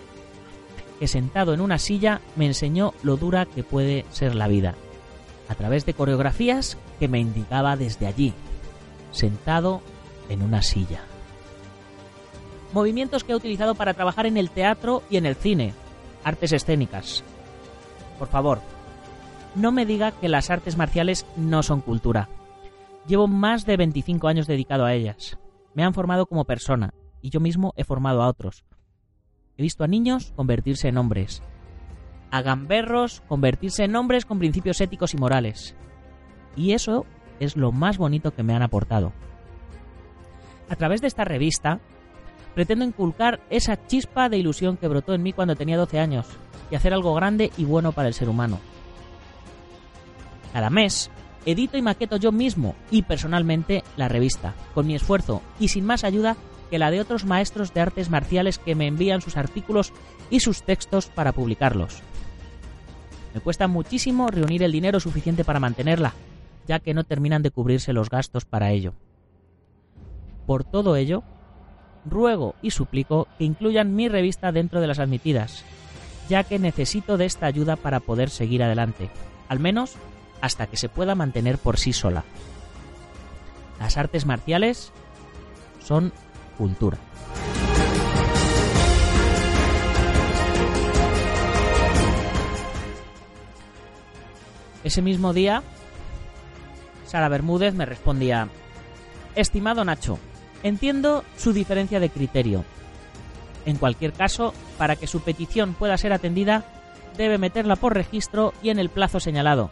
que 0.99 1.07
sentado 1.07 1.53
en 1.53 1.61
una 1.61 1.77
silla 1.77 2.21
me 2.35 2.45
enseñó 2.45 2.93
lo 3.03 3.17
dura 3.17 3.45
que 3.45 3.63
puede 3.63 4.05
ser 4.11 4.35
la 4.35 4.47
vida, 4.47 4.75
a 5.49 5.55
través 5.55 5.85
de 5.85 5.93
coreografías 5.93 6.77
que 6.99 7.07
me 7.07 7.19
indicaba 7.19 7.75
desde 7.77 8.07
allí, 8.07 8.33
sentado 9.11 9.81
en 10.29 10.41
una 10.41 10.61
silla. 10.61 11.01
Movimientos 12.73 13.23
que 13.23 13.31
he 13.31 13.35
utilizado 13.35 13.75
para 13.75 13.93
trabajar 13.93 14.25
en 14.25 14.37
el 14.37 14.49
teatro 14.49 15.03
y 15.09 15.17
en 15.17 15.25
el 15.25 15.35
cine, 15.35 15.73
artes 16.23 16.51
escénicas. 16.51 17.23
Por 18.19 18.27
favor, 18.27 18.59
no 19.55 19.71
me 19.71 19.85
diga 19.85 20.11
que 20.11 20.29
las 20.29 20.49
artes 20.49 20.77
marciales 20.77 21.25
no 21.35 21.63
son 21.63 21.81
cultura. 21.81 22.29
Llevo 23.07 23.27
más 23.27 23.65
de 23.65 23.77
25 23.77 24.27
años 24.27 24.47
dedicado 24.47 24.85
a 24.85 24.93
ellas. 24.93 25.37
Me 25.73 25.83
han 25.83 25.93
formado 25.93 26.25
como 26.25 26.45
persona 26.45 26.93
y 27.21 27.29
yo 27.29 27.39
mismo 27.39 27.73
he 27.77 27.83
formado 27.83 28.21
a 28.21 28.27
otros. 28.27 28.65
He 29.57 29.63
visto 29.63 29.83
a 29.83 29.87
niños 29.87 30.33
convertirse 30.35 30.87
en 30.87 30.97
hombres, 30.97 31.41
a 32.29 32.41
gamberros 32.41 33.21
convertirse 33.27 33.83
en 33.83 33.95
hombres 33.95 34.25
con 34.25 34.39
principios 34.39 34.79
éticos 34.81 35.13
y 35.13 35.17
morales. 35.17 35.75
Y 36.55 36.73
eso 36.73 37.05
es 37.39 37.55
lo 37.55 37.71
más 37.71 37.97
bonito 37.97 38.33
que 38.33 38.43
me 38.43 38.53
han 38.53 38.61
aportado. 38.61 39.13
A 40.69 40.75
través 40.75 41.01
de 41.01 41.07
esta 41.07 41.23
revista, 41.23 41.79
pretendo 42.53 42.85
inculcar 42.85 43.39
esa 43.49 43.87
chispa 43.87 44.29
de 44.29 44.37
ilusión 44.37 44.77
que 44.77 44.87
brotó 44.87 45.13
en 45.13 45.23
mí 45.23 45.33
cuando 45.33 45.55
tenía 45.55 45.77
12 45.77 45.99
años 45.99 46.27
y 46.69 46.75
hacer 46.75 46.93
algo 46.93 47.13
grande 47.15 47.51
y 47.57 47.65
bueno 47.65 47.93
para 47.93 48.09
el 48.09 48.13
ser 48.13 48.29
humano. 48.29 48.59
Cada 50.53 50.69
mes 50.69 51.09
edito 51.45 51.77
y 51.77 51.81
maqueto 51.81 52.17
yo 52.17 52.31
mismo 52.31 52.75
y 52.91 53.03
personalmente 53.03 53.83
la 53.95 54.07
revista, 54.07 54.53
con 54.73 54.85
mi 54.85 54.95
esfuerzo 54.95 55.41
y 55.59 55.69
sin 55.69 55.85
más 55.85 56.03
ayuda 56.03 56.35
que 56.69 56.79
la 56.79 56.91
de 56.91 57.01
otros 57.01 57.25
maestros 57.25 57.73
de 57.73 57.81
artes 57.81 58.09
marciales 58.09 58.59
que 58.59 58.75
me 58.75 58.87
envían 58.87 59.21
sus 59.21 59.37
artículos 59.37 59.93
y 60.29 60.39
sus 60.39 60.63
textos 60.63 61.07
para 61.07 61.31
publicarlos. 61.31 62.01
Me 63.33 63.41
cuesta 63.41 63.67
muchísimo 63.67 64.27
reunir 64.27 64.63
el 64.63 64.71
dinero 64.71 64.99
suficiente 64.99 65.43
para 65.43 65.59
mantenerla, 65.59 66.13
ya 66.67 66.79
que 66.79 66.93
no 66.93 67.03
terminan 67.03 67.41
de 67.41 67.51
cubrirse 67.51 67.93
los 67.93 68.09
gastos 68.09 68.45
para 68.45 68.71
ello. 68.71 68.93
Por 70.45 70.63
todo 70.63 70.95
ello, 70.95 71.23
ruego 72.05 72.55
y 72.61 72.71
suplico 72.71 73.27
que 73.37 73.43
incluyan 73.43 73.95
mi 73.95 74.09
revista 74.09 74.51
dentro 74.51 74.81
de 74.81 74.87
las 74.87 74.99
admitidas, 74.99 75.63
ya 76.29 76.43
que 76.43 76.59
necesito 76.59 77.17
de 77.17 77.25
esta 77.25 77.45
ayuda 77.45 77.75
para 77.75 77.99
poder 77.99 78.29
seguir 78.29 78.63
adelante, 78.63 79.09
al 79.49 79.59
menos 79.59 79.95
hasta 80.41 80.67
que 80.67 80.77
se 80.77 80.89
pueda 80.89 81.15
mantener 81.15 81.57
por 81.57 81.77
sí 81.77 81.93
sola. 81.93 82.23
Las 83.79 83.97
artes 83.97 84.25
marciales 84.25 84.91
son 85.83 86.11
cultura. 86.57 86.97
Ese 94.83 95.01
mismo 95.01 95.33
día, 95.33 95.63
Sara 97.05 97.29
Bermúdez 97.29 97.73
me 97.73 97.85
respondía, 97.85 98.47
Estimado 99.35 99.83
Nacho, 99.83 100.17
entiendo 100.63 101.23
su 101.37 101.53
diferencia 101.53 101.99
de 101.99 102.09
criterio. 102.09 102.63
En 103.65 103.77
cualquier 103.77 104.13
caso, 104.13 104.53
para 104.77 104.95
que 104.95 105.07
su 105.07 105.19
petición 105.21 105.73
pueda 105.73 105.97
ser 105.97 106.13
atendida, 106.13 106.63
debe 107.17 107.37
meterla 107.37 107.75
por 107.75 107.93
registro 107.93 108.53
y 108.63 108.69
en 108.69 108.79
el 108.79 108.89
plazo 108.89 109.19
señalado. 109.19 109.71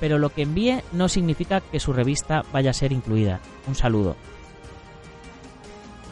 Pero 0.00 0.18
lo 0.18 0.28
que 0.28 0.42
envíe 0.42 0.82
no 0.92 1.08
significa 1.08 1.62
que 1.62 1.80
su 1.80 1.94
revista 1.94 2.44
vaya 2.52 2.70
a 2.70 2.74
ser 2.74 2.92
incluida. 2.92 3.40
Un 3.66 3.74
saludo. 3.74 4.16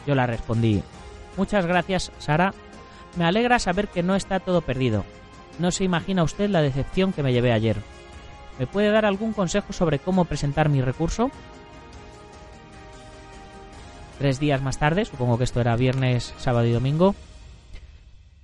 Yo 0.05 0.15
la 0.15 0.27
respondí, 0.27 0.83
Muchas 1.37 1.65
gracias, 1.65 2.11
Sara. 2.17 2.53
Me 3.17 3.25
alegra 3.25 3.59
saber 3.59 3.87
que 3.87 4.03
no 4.03 4.15
está 4.15 4.39
todo 4.39 4.61
perdido. 4.61 5.03
No 5.59 5.71
se 5.71 5.83
imagina 5.83 6.23
usted 6.23 6.49
la 6.49 6.61
decepción 6.61 7.13
que 7.13 7.23
me 7.23 7.33
llevé 7.33 7.51
ayer. 7.51 7.77
¿Me 8.59 8.67
puede 8.67 8.91
dar 8.91 9.05
algún 9.05 9.33
consejo 9.33 9.73
sobre 9.73 9.99
cómo 9.99 10.25
presentar 10.25 10.69
mi 10.69 10.81
recurso? 10.81 11.29
Tres 14.17 14.39
días 14.39 14.61
más 14.61 14.79
tarde, 14.79 15.03
supongo 15.03 15.37
que 15.37 15.43
esto 15.43 15.59
era 15.59 15.75
viernes, 15.75 16.33
sábado 16.37 16.65
y 16.65 16.71
domingo. 16.71 17.15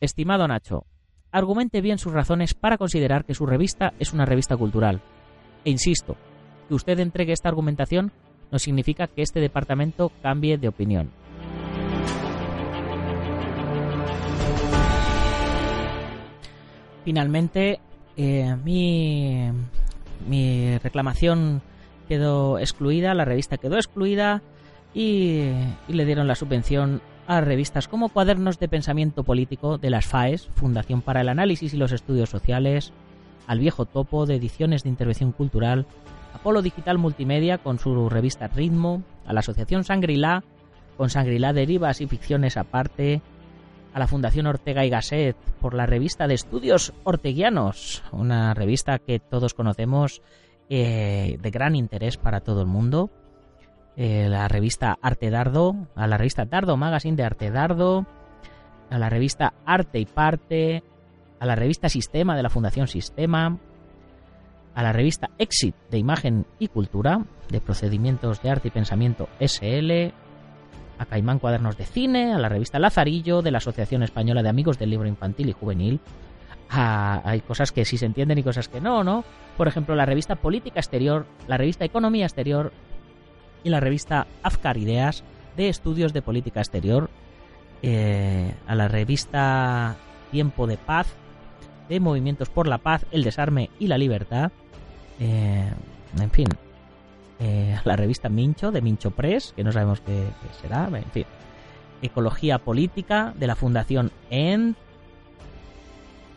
Estimado 0.01 0.47
Nacho, 0.47 0.85
argumente 1.31 1.79
bien 1.79 1.97
sus 1.97 2.11
razones 2.11 2.53
para 2.53 2.77
considerar 2.77 3.23
que 3.23 3.35
su 3.35 3.45
revista 3.45 3.93
es 3.99 4.11
una 4.11 4.25
revista 4.25 4.57
cultural. 4.57 5.01
E 5.63 5.69
insisto, 5.69 6.17
que 6.67 6.73
usted 6.73 6.99
entregue 6.99 7.31
esta 7.31 7.49
argumentación 7.49 8.11
no 8.51 8.59
significa 8.59 9.07
que 9.07 9.21
este 9.21 9.39
departamento 9.39 10.11
cambie 10.21 10.57
de 10.57 10.67
opinión. 10.67 11.09
Finalmente, 17.03 17.79
eh, 18.17 18.55
mi, 18.63 19.49
reclamación 20.77 21.61
quedó 22.07 22.59
excluida, 22.59 23.13
la 23.13 23.25
revista 23.25 23.57
quedó 23.57 23.75
excluida 23.75 24.41
y, 24.93 25.49
le 25.87 26.05
dieron 26.05 26.27
la 26.27 26.35
subvención 26.35 27.01
a 27.27 27.41
revistas 27.41 27.87
como 27.87 28.09
Cuadernos 28.09 28.59
de 28.59 28.67
Pensamiento 28.67 29.23
Político 29.23 29.77
de 29.77 29.89
las 29.89 30.05
FAES, 30.05 30.49
Fundación 30.55 31.01
para 31.01 31.21
el 31.21 31.29
Análisis 31.29 31.73
y 31.73 31.77
los 31.77 31.91
Estudios 31.91 32.29
Sociales, 32.29 32.91
al 33.47 33.59
Viejo 33.59 33.85
Topo 33.85 34.25
de 34.25 34.35
Ediciones 34.35 34.83
de 34.83 34.89
Intervención 34.89 35.31
Cultural, 35.31 35.85
Apolo 36.33 36.61
Digital 36.61 36.97
Multimedia 36.97 37.57
con 37.57 37.79
su 37.79 38.09
revista 38.09 38.47
Ritmo, 38.47 39.03
a 39.25 39.33
la 39.33 39.39
Asociación 39.39 39.83
Sangrila 39.83 40.43
con 40.97 41.09
Sangrila 41.09 41.53
Derivas 41.53 42.01
y 42.01 42.07
Ficciones 42.07 42.57
Aparte, 42.57 43.21
a 43.93 43.99
la 43.99 44.07
Fundación 44.07 44.47
Ortega 44.47 44.85
y 44.85 44.89
Gasset 44.89 45.35
por 45.59 45.73
la 45.73 45.85
revista 45.85 46.27
de 46.27 46.35
estudios 46.35 46.93
orteguianos, 47.03 48.03
una 48.11 48.53
revista 48.53 48.99
que 48.99 49.19
todos 49.19 49.53
conocemos 49.53 50.21
eh, 50.69 51.37
de 51.41 51.51
gran 51.51 51.75
interés 51.75 52.17
para 52.17 52.41
todo 52.41 52.61
el 52.61 52.67
mundo. 52.67 53.09
Eh, 53.97 54.27
la 54.29 54.47
revista 54.47 54.97
Arte 55.01 55.29
Dardo, 55.29 55.75
a 55.95 56.07
la 56.07 56.17
revista 56.17 56.45
Dardo 56.45 56.77
Magazine 56.77 57.17
de 57.17 57.23
Arte 57.23 57.51
Dardo, 57.51 58.05
a 58.89 58.97
la 58.97 59.09
revista 59.09 59.53
Arte 59.65 59.99
y 59.99 60.05
Parte, 60.05 60.83
a 61.39 61.45
la 61.45 61.55
revista 61.55 61.89
Sistema 61.89 62.35
de 62.35 62.43
la 62.43 62.49
Fundación 62.49 62.87
Sistema, 62.87 63.57
a 64.73 64.83
la 64.83 64.93
revista 64.93 65.29
Exit 65.37 65.75
de 65.89 65.97
Imagen 65.97 66.45
y 66.59 66.69
Cultura, 66.69 67.25
de 67.49 67.59
Procedimientos 67.59 68.41
de 68.41 68.49
Arte 68.49 68.69
y 68.69 68.71
Pensamiento 68.71 69.27
SL, 69.39 70.13
a 71.01 71.05
Caimán 71.07 71.39
Cuadernos 71.39 71.77
de 71.77 71.85
Cine, 71.85 72.31
a 72.31 72.37
la 72.37 72.47
revista 72.47 72.77
Lazarillo, 72.77 73.41
de 73.41 73.49
la 73.49 73.57
Asociación 73.57 74.03
Española 74.03 74.43
de 74.43 74.49
Amigos 74.49 74.77
del 74.77 74.91
Libro 74.91 75.07
Infantil 75.07 75.49
y 75.49 75.51
Juvenil. 75.51 75.99
hay 76.69 77.41
cosas 77.41 77.71
que 77.71 77.85
sí 77.85 77.97
se 77.97 78.05
entienden 78.05 78.37
y 78.37 78.43
cosas 78.43 78.69
que 78.69 78.79
no, 78.79 79.03
¿no? 79.03 79.25
Por 79.57 79.67
ejemplo, 79.67 79.95
la 79.95 80.05
revista 80.05 80.35
Política 80.35 80.79
Exterior, 80.79 81.25
la 81.47 81.57
revista 81.57 81.85
Economía 81.85 82.25
Exterior 82.25 82.71
y 83.63 83.69
la 83.69 83.79
revista 83.79 84.27
Afkar 84.43 84.77
Ideas 84.77 85.23
de 85.57 85.69
Estudios 85.69 86.13
de 86.13 86.21
Política 86.21 86.59
Exterior, 86.59 87.09
eh, 87.81 88.53
a 88.67 88.75
la 88.75 88.87
revista 88.87 89.95
Tiempo 90.29 90.67
de 90.67 90.77
Paz, 90.77 91.07
de 91.89 91.99
Movimientos 91.99 92.49
por 92.49 92.67
la 92.67 92.77
Paz, 92.77 93.07
el 93.11 93.23
Desarme 93.23 93.71
y 93.79 93.87
la 93.87 93.97
Libertad, 93.97 94.51
eh, 95.19 95.71
en 96.19 96.31
fin, 96.31 96.47
eh, 97.43 97.75
la 97.85 97.95
revista 97.95 98.29
Mincho, 98.29 98.71
de 98.71 98.83
Mincho 98.83 99.09
Press, 99.09 99.53
que 99.55 99.63
no 99.63 99.71
sabemos 99.71 99.99
qué, 100.01 100.27
será, 100.61 100.87
en 100.93 101.09
fin. 101.11 101.25
Ecología 102.03 102.59
Política, 102.59 103.33
de 103.35 103.47
la 103.47 103.55
Fundación 103.55 104.11
END. 104.29 104.75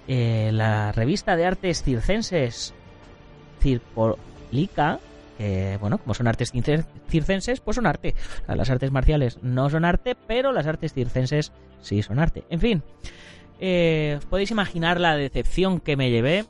Eh, 0.09 0.49
la 0.53 0.93
revista 0.93 1.37
de 1.37 1.45
artes 1.45 1.83
circenses 1.83 2.73
Cirpolica, 3.61 4.99
que, 5.37 5.77
bueno, 5.79 5.99
como 5.99 6.15
son 6.15 6.27
artes 6.27 6.53
circenses, 7.09 7.61
pues 7.61 7.75
son 7.75 7.87
arte. 7.87 8.15
Las 8.49 8.71
artes 8.71 8.91
marciales 8.91 9.39
no 9.43 9.69
son 9.69 9.85
arte, 9.85 10.17
pero 10.27 10.53
las 10.53 10.67
artes 10.67 10.95
circenses 10.95 11.53
sí 11.83 12.03
son 12.03 12.19
arte. 12.19 12.45
En 12.49 12.61
fin, 12.61 12.83
eh, 13.61 14.15
os 14.17 14.25
podéis 14.25 14.51
imaginar 14.51 14.99
la 15.01 15.17
decepción 15.17 15.81
que 15.81 15.97
me 15.97 16.11
llevé 16.11 16.47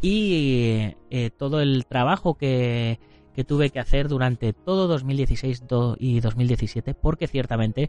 y 0.00 0.94
todo 1.36 1.60
el 1.60 1.84
trabajo 1.86 2.34
que, 2.34 2.98
que 3.38 3.44
tuve 3.44 3.70
que 3.70 3.78
hacer 3.78 4.08
durante 4.08 4.52
todo 4.52 4.88
2016 4.88 5.62
y 6.00 6.18
2017 6.18 6.94
porque 6.94 7.28
ciertamente 7.28 7.88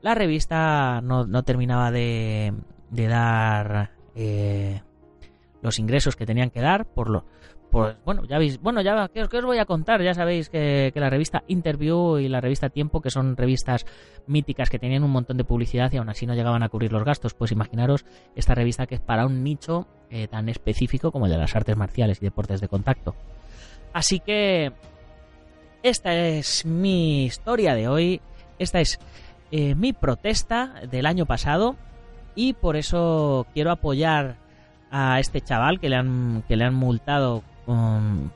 la 0.00 0.14
revista 0.14 1.02
no, 1.02 1.42
terminaba 1.42 1.90
de, 1.90 2.54
dar 2.90 3.90
eh, 4.14 4.80
los 5.60 5.78
ingresos 5.78 6.16
que 6.16 6.24
tenían 6.24 6.48
que 6.48 6.62
dar 6.62 6.86
por 6.86 7.10
lo 7.10 7.26
pues 7.70 7.94
bueno 8.06 8.24
ya 8.24 8.38
veis 8.38 8.58
bueno 8.58 8.80
ya 8.80 9.10
¿qué, 9.12 9.20
os 9.20 9.44
voy 9.44 9.58
a 9.58 9.66
contar 9.66 10.02
ya 10.02 10.14
sabéis 10.14 10.48
que, 10.48 10.90
la 10.94 11.10
revista 11.10 11.44
Interview 11.46 12.16
y 12.16 12.30
la 12.30 12.40
revista 12.40 12.70
Tiempo 12.70 13.02
que 13.02 13.10
son 13.10 13.36
revistas 13.36 13.84
míticas 14.26 14.70
que 14.70 14.78
tenían 14.78 15.04
un 15.04 15.10
montón 15.10 15.36
de 15.36 15.44
publicidad 15.44 15.92
y 15.92 15.98
aún 15.98 16.08
así 16.08 16.24
no 16.24 16.34
llegaban 16.34 16.62
a 16.62 16.70
cubrir 16.70 16.92
los 16.92 17.04
gastos. 17.04 17.34
Pues 17.34 17.52
imaginaros 17.52 18.06
esta 18.34 18.54
revista 18.54 18.86
que 18.86 18.94
es 18.94 19.00
para 19.02 19.26
un 19.26 19.44
nicho 19.44 19.86
eh, 20.08 20.26
tan 20.26 20.48
específico 20.48 21.12
como 21.12 21.26
el 21.26 21.32
de 21.32 21.38
las 21.38 21.54
artes 21.54 21.76
marciales 21.76 22.22
y 22.22 22.24
deportes 22.24 22.62
de 22.62 22.68
contacto 22.68 23.14
Así 23.96 24.20
que 24.20 24.72
esta 25.82 26.14
es 26.14 26.66
mi 26.66 27.24
historia 27.24 27.74
de 27.74 27.88
hoy, 27.88 28.20
esta 28.58 28.78
es 28.78 29.00
eh, 29.50 29.74
mi 29.74 29.94
protesta 29.94 30.82
del 30.90 31.06
año 31.06 31.24
pasado. 31.24 31.76
Y 32.34 32.52
por 32.52 32.76
eso 32.76 33.46
quiero 33.54 33.70
apoyar 33.70 34.36
a 34.90 35.18
este 35.18 35.40
chaval 35.40 35.80
que 35.80 35.88
le 35.88 35.96
han, 35.96 36.44
que 36.46 36.56
le 36.56 36.66
han 36.66 36.74
multado 36.74 37.42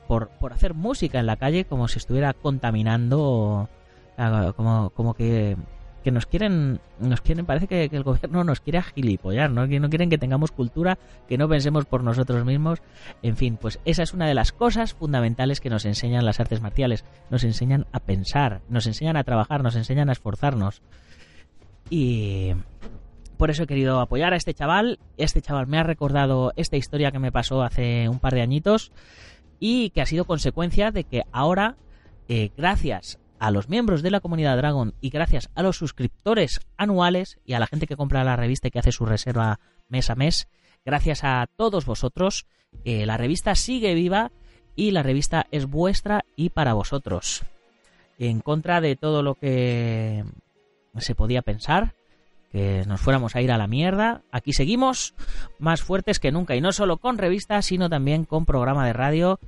por, 0.07 0.29
por 0.29 0.51
hacer 0.51 0.73
música 0.73 1.19
en 1.19 1.27
la 1.27 1.35
calle 1.35 1.65
como 1.65 1.87
si 1.87 1.99
estuviera 1.99 2.33
contaminando, 2.33 3.69
como, 4.55 4.89
como 4.89 5.13
que 5.13 5.57
que 6.03 6.11
nos 6.11 6.25
quieren, 6.25 6.79
nos 6.99 7.21
quieren, 7.21 7.45
parece 7.45 7.67
que, 7.67 7.85
el 7.85 8.03
gobierno 8.03 8.43
nos 8.43 8.59
quiere 8.59 8.79
agilipollar, 8.79 9.51
¿no? 9.51 9.67
que 9.67 9.79
no 9.79 9.89
quieren 9.89 10.09
que 10.09 10.17
tengamos 10.17 10.51
cultura, 10.51 10.97
que 11.27 11.37
no 11.37 11.47
pensemos 11.47 11.85
por 11.85 12.03
nosotros 12.03 12.43
mismos. 12.45 12.81
En 13.21 13.37
fin, 13.37 13.57
pues 13.59 13.79
esa 13.85 14.03
es 14.03 14.13
una 14.13 14.27
de 14.27 14.33
las 14.33 14.51
cosas 14.51 14.93
fundamentales 14.93 15.59
que 15.59 15.69
nos 15.69 15.85
enseñan 15.85 16.25
las 16.25 16.39
artes 16.39 16.61
marciales. 16.61 17.05
Nos 17.29 17.43
enseñan 17.43 17.85
a 17.91 17.99
pensar, 17.99 18.61
nos 18.69 18.87
enseñan 18.87 19.17
a 19.17 19.23
trabajar, 19.23 19.63
nos 19.63 19.75
enseñan 19.75 20.09
a 20.09 20.13
esforzarnos. 20.13 20.81
Y 21.89 22.53
por 23.37 23.49
eso 23.49 23.63
he 23.63 23.67
querido 23.67 23.99
apoyar 23.99 24.33
a 24.33 24.37
este 24.37 24.53
chaval. 24.53 24.99
Este 25.17 25.41
chaval 25.41 25.67
me 25.67 25.77
ha 25.77 25.83
recordado 25.83 26.53
esta 26.55 26.77
historia 26.77 27.11
que 27.11 27.19
me 27.19 27.31
pasó 27.31 27.63
hace 27.63 28.09
un 28.09 28.19
par 28.19 28.33
de 28.33 28.41
añitos 28.41 28.91
y 29.59 29.91
que 29.91 30.01
ha 30.01 30.05
sido 30.05 30.25
consecuencia 30.25 30.91
de 30.91 31.03
que 31.03 31.23
ahora, 31.31 31.77
eh, 32.27 32.51
gracias 32.57 33.20
a 33.41 33.49
los 33.49 33.69
miembros 33.69 34.03
de 34.03 34.11
la 34.11 34.19
comunidad 34.19 34.55
Dragon 34.55 34.93
y 35.01 35.09
gracias 35.09 35.49
a 35.55 35.63
los 35.63 35.75
suscriptores 35.75 36.61
anuales 36.77 37.39
y 37.43 37.53
a 37.53 37.59
la 37.59 37.65
gente 37.65 37.87
que 37.87 37.97
compra 37.97 38.23
la 38.23 38.35
revista 38.35 38.67
y 38.67 38.71
que 38.71 38.77
hace 38.77 38.91
su 38.91 39.03
reserva 39.03 39.59
mes 39.89 40.11
a 40.11 40.15
mes, 40.15 40.47
gracias 40.85 41.23
a 41.23 41.47
todos 41.57 41.87
vosotros, 41.87 42.45
eh, 42.85 43.07
la 43.07 43.17
revista 43.17 43.55
sigue 43.55 43.95
viva 43.95 44.31
y 44.75 44.91
la 44.91 45.01
revista 45.01 45.47
es 45.49 45.65
vuestra 45.65 46.23
y 46.35 46.51
para 46.51 46.73
vosotros. 46.73 47.43
En 48.19 48.41
contra 48.41 48.79
de 48.79 48.95
todo 48.95 49.23
lo 49.23 49.33
que 49.33 50.23
se 50.99 51.15
podía 51.15 51.41
pensar, 51.41 51.95
que 52.51 52.83
nos 52.85 53.01
fuéramos 53.01 53.35
a 53.35 53.41
ir 53.41 53.51
a 53.51 53.57
la 53.57 53.65
mierda, 53.65 54.21
aquí 54.31 54.53
seguimos 54.53 55.15
más 55.57 55.81
fuertes 55.81 56.19
que 56.19 56.31
nunca 56.31 56.55
y 56.55 56.61
no 56.61 56.73
solo 56.73 56.97
con 56.97 57.17
revistas, 57.17 57.65
sino 57.65 57.89
también 57.89 58.23
con 58.23 58.45
programa 58.45 58.85
de 58.85 58.93
radio 58.93 59.39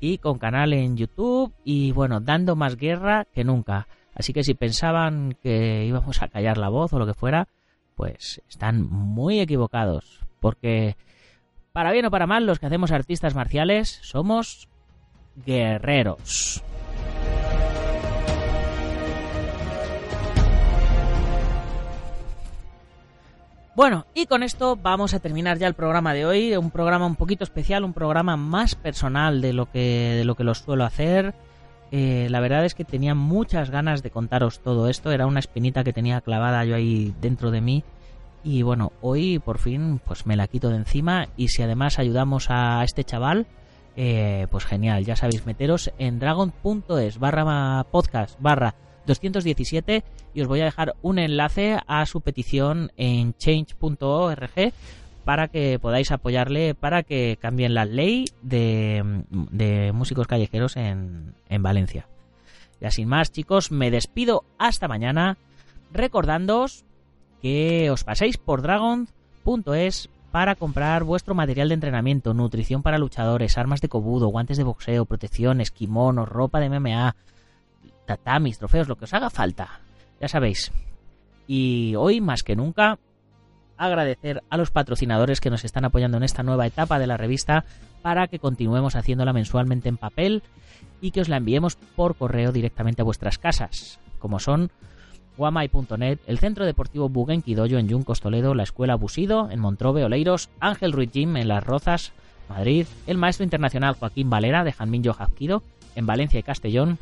y 0.00 0.18
con 0.18 0.38
canal 0.38 0.72
en 0.72 0.96
YouTube 0.96 1.52
y 1.64 1.92
bueno, 1.92 2.20
dando 2.20 2.56
más 2.56 2.76
guerra 2.76 3.26
que 3.32 3.44
nunca. 3.44 3.88
Así 4.14 4.32
que 4.32 4.42
si 4.42 4.54
pensaban 4.54 5.36
que 5.42 5.84
íbamos 5.84 6.22
a 6.22 6.28
callar 6.28 6.58
la 6.58 6.68
voz 6.68 6.92
o 6.92 6.98
lo 6.98 7.06
que 7.06 7.14
fuera, 7.14 7.48
pues 7.94 8.42
están 8.48 8.82
muy 8.82 9.40
equivocados, 9.40 10.20
porque 10.40 10.96
para 11.72 11.92
bien 11.92 12.06
o 12.06 12.10
para 12.10 12.26
mal, 12.26 12.46
los 12.46 12.58
que 12.58 12.66
hacemos 12.66 12.90
artistas 12.90 13.34
marciales 13.34 14.00
somos 14.02 14.68
guerreros. 15.46 16.62
Bueno, 23.78 24.06
y 24.12 24.26
con 24.26 24.42
esto 24.42 24.74
vamos 24.74 25.14
a 25.14 25.20
terminar 25.20 25.56
ya 25.56 25.68
el 25.68 25.74
programa 25.74 26.12
de 26.12 26.26
hoy, 26.26 26.56
un 26.56 26.72
programa 26.72 27.06
un 27.06 27.14
poquito 27.14 27.44
especial, 27.44 27.84
un 27.84 27.92
programa 27.92 28.36
más 28.36 28.74
personal 28.74 29.40
de 29.40 29.52
lo 29.52 29.70
que, 29.70 30.16
de 30.16 30.24
lo, 30.24 30.34
que 30.34 30.42
lo 30.42 30.56
suelo 30.56 30.82
hacer. 30.82 31.32
Eh, 31.92 32.26
la 32.28 32.40
verdad 32.40 32.64
es 32.64 32.74
que 32.74 32.84
tenía 32.84 33.14
muchas 33.14 33.70
ganas 33.70 34.02
de 34.02 34.10
contaros 34.10 34.58
todo 34.58 34.88
esto, 34.88 35.12
era 35.12 35.28
una 35.28 35.38
espinita 35.38 35.84
que 35.84 35.92
tenía 35.92 36.20
clavada 36.22 36.64
yo 36.64 36.74
ahí 36.74 37.14
dentro 37.20 37.52
de 37.52 37.60
mí. 37.60 37.84
Y 38.42 38.62
bueno, 38.62 38.90
hoy 39.00 39.38
por 39.38 39.58
fin 39.58 40.00
pues 40.04 40.26
me 40.26 40.34
la 40.34 40.48
quito 40.48 40.70
de 40.70 40.76
encima. 40.78 41.28
Y 41.36 41.46
si 41.46 41.62
además 41.62 42.00
ayudamos 42.00 42.48
a 42.50 42.82
este 42.82 43.04
chaval, 43.04 43.46
eh, 43.94 44.48
pues 44.50 44.64
genial, 44.64 45.04
ya 45.04 45.14
sabéis, 45.14 45.46
meteros 45.46 45.92
en 45.98 46.18
dragon.es 46.18 47.20
barra 47.20 47.86
podcast 47.92 48.40
barra 48.40 48.74
217 49.08 50.04
y 50.34 50.40
os 50.40 50.46
voy 50.46 50.60
a 50.60 50.66
dejar 50.66 50.94
un 51.02 51.18
enlace 51.18 51.78
a 51.88 52.06
su 52.06 52.20
petición 52.20 52.92
en 52.96 53.34
change.org 53.34 54.72
para 55.24 55.48
que 55.48 55.78
podáis 55.80 56.12
apoyarle 56.12 56.74
para 56.74 57.02
que 57.02 57.36
cambien 57.40 57.74
la 57.74 57.84
ley 57.84 58.26
de, 58.40 59.24
de 59.30 59.92
músicos 59.92 60.28
callejeros 60.28 60.76
en, 60.76 61.34
en 61.48 61.62
Valencia. 61.62 62.06
Ya 62.80 62.90
sin 62.90 63.08
más 63.08 63.32
chicos, 63.32 63.72
me 63.72 63.90
despido 63.90 64.44
hasta 64.58 64.86
mañana 64.86 65.36
recordándoos 65.92 66.84
que 67.42 67.90
os 67.90 68.04
paséis 68.04 68.36
por 68.36 68.62
dragon.es 68.62 70.08
para 70.30 70.54
comprar 70.54 71.04
vuestro 71.04 71.34
material 71.34 71.68
de 71.68 71.74
entrenamiento, 71.74 72.34
nutrición 72.34 72.82
para 72.82 72.98
luchadores, 72.98 73.56
armas 73.56 73.80
de 73.80 73.88
cobudo, 73.88 74.28
guantes 74.28 74.56
de 74.56 74.64
boxeo, 74.64 75.06
protecciones, 75.06 75.70
kimonos, 75.70 76.28
ropa 76.28 76.60
de 76.60 76.68
MMA, 76.68 77.16
tatamis, 78.08 78.58
trofeos, 78.58 78.88
lo 78.88 78.96
que 78.96 79.04
os 79.04 79.12
haga 79.12 79.28
falta. 79.28 79.80
Ya 80.18 80.28
sabéis. 80.28 80.72
Y 81.46 81.94
hoy 81.96 82.20
más 82.22 82.42
que 82.42 82.56
nunca 82.56 82.98
agradecer 83.76 84.42
a 84.48 84.56
los 84.56 84.70
patrocinadores 84.70 85.40
que 85.40 85.50
nos 85.50 85.64
están 85.64 85.84
apoyando 85.84 86.16
en 86.16 86.24
esta 86.24 86.42
nueva 86.42 86.66
etapa 86.66 86.98
de 86.98 87.06
la 87.06 87.18
revista 87.18 87.64
para 88.02 88.26
que 88.26 88.38
continuemos 88.38 88.96
haciéndola 88.96 89.32
mensualmente 89.32 89.88
en 89.88 89.98
papel 89.98 90.42
y 91.00 91.10
que 91.10 91.20
os 91.20 91.28
la 91.28 91.36
enviemos 91.36 91.76
por 91.76 92.16
correo 92.16 92.50
directamente 92.50 93.02
a 93.02 93.04
vuestras 93.04 93.38
casas, 93.38 94.00
como 94.18 94.40
son 94.40 94.70
guamai.net, 95.36 96.18
el 96.26 96.38
Centro 96.38 96.64
Deportivo 96.64 97.08
Buguenquidoyo 97.08 97.78
en 97.78 97.88
Yuncos 97.88 98.20
Toledo, 98.20 98.54
la 98.54 98.64
Escuela 98.64 98.96
Busido 98.96 99.50
en 99.50 99.60
Montrobe 99.60 100.04
Oleiros, 100.04 100.48
Ángel 100.58 100.92
Ruiz 100.92 101.12
Gym 101.12 101.36
en 101.36 101.46
Las 101.46 101.62
Rozas, 101.62 102.12
Madrid, 102.48 102.86
el 103.06 103.18
Maestro 103.18 103.44
Internacional 103.44 103.94
Joaquín 103.94 104.30
Valera 104.30 104.64
de 104.64 104.72
Janminjo 104.72 105.12
Jazquido 105.12 105.62
en 105.94 106.06
Valencia 106.06 106.40
y 106.40 106.42
Castellón, 106.42 106.98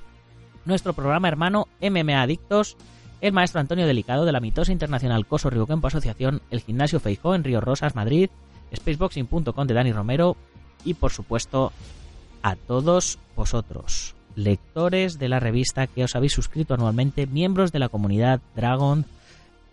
nuestro 0.67 0.93
programa 0.93 1.29
hermano 1.29 1.69
MMA 1.81 2.21
Adictos, 2.21 2.77
el 3.21 3.33
Maestro 3.33 3.61
Antonio 3.61 3.87
Delicado 3.87 4.25
de 4.25 4.33
la 4.33 4.41
Mitosa 4.41 4.73
Internacional 4.73 5.27
Coso 5.27 5.49
Río 5.49 5.67
Campo 5.67 5.87
Asociación, 5.87 6.43
el 6.51 6.61
Gimnasio 6.61 7.01
Feijó 7.01 7.35
en 7.35 7.45
Río 7.45 7.61
Rosas, 7.61 7.95
Madrid, 7.95 8.29
Spaceboxing.com 8.75 9.67
de 9.67 9.75
Dani 9.75 9.93
Romero 9.93 10.37
y 10.85 10.95
por 10.95 11.13
supuesto 11.13 11.73
a 12.43 12.57
todos 12.57 13.19
vosotros 13.35 14.15
lectores 14.37 15.19
de 15.19 15.29
la 15.29 15.41
revista 15.41 15.87
que 15.87 16.05
os 16.05 16.15
habéis 16.15 16.35
suscrito 16.35 16.75
anualmente, 16.75 17.27
miembros 17.27 17.73
de 17.73 17.79
la 17.79 17.89
comunidad 17.89 18.41
Dragon 18.55 19.07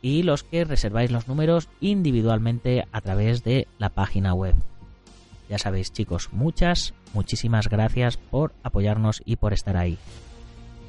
y 0.01 0.23
los 0.23 0.43
que 0.43 0.65
reserváis 0.65 1.11
los 1.11 1.27
números 1.27 1.69
individualmente 1.81 2.85
a 2.91 3.01
través 3.01 3.43
de 3.43 3.67
la 3.77 3.89
página 3.89 4.33
web. 4.33 4.55
Ya 5.49 5.59
sabéis 5.59 5.91
chicos, 5.91 6.29
muchas, 6.31 6.93
muchísimas 7.13 7.67
gracias 7.67 8.17
por 8.17 8.53
apoyarnos 8.63 9.21
y 9.25 9.35
por 9.35 9.53
estar 9.53 9.77
ahí. 9.77 9.97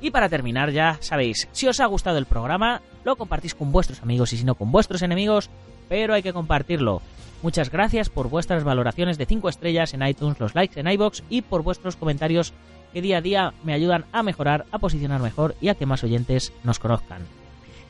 Y 0.04 0.10
para 0.10 0.28
terminar 0.28 0.70
ya, 0.70 0.98
sabéis, 1.00 1.48
si 1.52 1.66
os 1.66 1.80
ha 1.80 1.86
gustado 1.86 2.18
el 2.18 2.26
programa, 2.26 2.82
lo 3.06 3.16
compartís 3.16 3.54
con 3.54 3.72
vuestros 3.72 4.02
amigos 4.02 4.34
y 4.34 4.36
si 4.36 4.44
no 4.44 4.54
con 4.54 4.70
vuestros 4.70 5.00
enemigos, 5.00 5.48
pero 5.88 6.12
hay 6.12 6.22
que 6.22 6.34
compartirlo. 6.34 7.00
Muchas 7.40 7.70
gracias 7.70 8.10
por 8.10 8.28
vuestras 8.28 8.64
valoraciones 8.64 9.16
de 9.16 9.24
5 9.24 9.48
estrellas 9.48 9.94
en 9.94 10.06
iTunes, 10.06 10.38
los 10.38 10.54
likes 10.54 10.78
en 10.78 10.88
iBox 10.88 11.22
y 11.30 11.40
por 11.40 11.62
vuestros 11.62 11.96
comentarios 11.96 12.52
que 12.92 13.00
día 13.00 13.16
a 13.16 13.20
día 13.22 13.54
me 13.64 13.72
ayudan 13.72 14.04
a 14.12 14.22
mejorar, 14.22 14.66
a 14.72 14.78
posicionar 14.78 15.22
mejor 15.22 15.54
y 15.62 15.68
a 15.68 15.74
que 15.74 15.86
más 15.86 16.04
oyentes 16.04 16.52
nos 16.64 16.78
conozcan. 16.78 17.22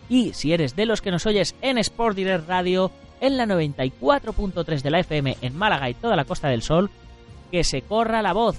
Y 0.09 0.35
si 0.35 0.53
eres 0.53 0.77
de 0.77 0.87
los 0.87 1.03
que 1.03 1.11
nos 1.11 1.27
oyes 1.27 1.57
en 1.63 1.79
Sport 1.79 2.15
Direct 2.17 2.49
Radio, 2.49 2.93
en 3.21 3.37
la 3.37 3.45
94.3 3.47 4.83
de 4.83 4.91
la 4.93 5.01
FM 5.01 5.39
en 5.43 5.57
Málaga 5.59 5.91
y 5.91 5.95
toda 5.95 6.15
la 6.15 6.27
Costa 6.27 6.47
del 6.47 6.63
Sol, 6.63 6.91
que 7.51 7.65
se 7.65 7.83
corra 7.83 8.23
la 8.23 8.33
voz, 8.33 8.57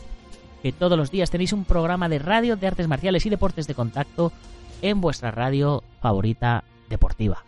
que 0.65 0.71
todos 0.71 0.97
los 0.97 1.11
días 1.11 1.29
tenéis 1.29 1.53
un 1.53 1.63
programa 1.63 2.09
de 2.09 2.17
radio 2.17 2.55
de 2.55 2.65
artes 2.65 2.87
marciales 2.87 3.23
y 3.27 3.29
deportes 3.29 3.67
de 3.67 3.75
contacto 3.75 4.31
en 4.81 4.99
vuestra 4.99 5.29
radio 5.29 5.83
favorita 6.01 6.63
deportiva. 6.89 7.45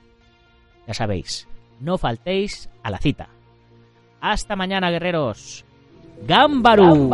Ya 0.85 0.93
sabéis, 0.93 1.47
no 1.79 1.97
faltéis 1.97 2.69
a 2.83 2.91
la 2.91 2.99
cita. 2.99 3.29
Hasta 4.21 4.55
mañana, 4.55 4.91
guerreros. 4.91 5.65
Gámbaru. 6.27 7.09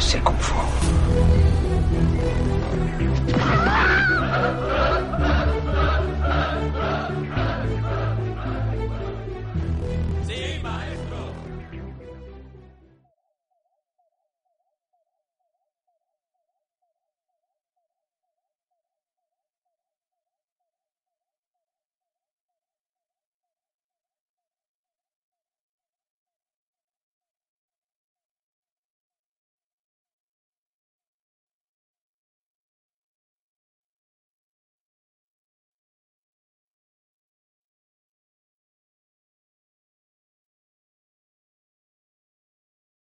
Ya 0.00 0.06
sé. 0.06 0.22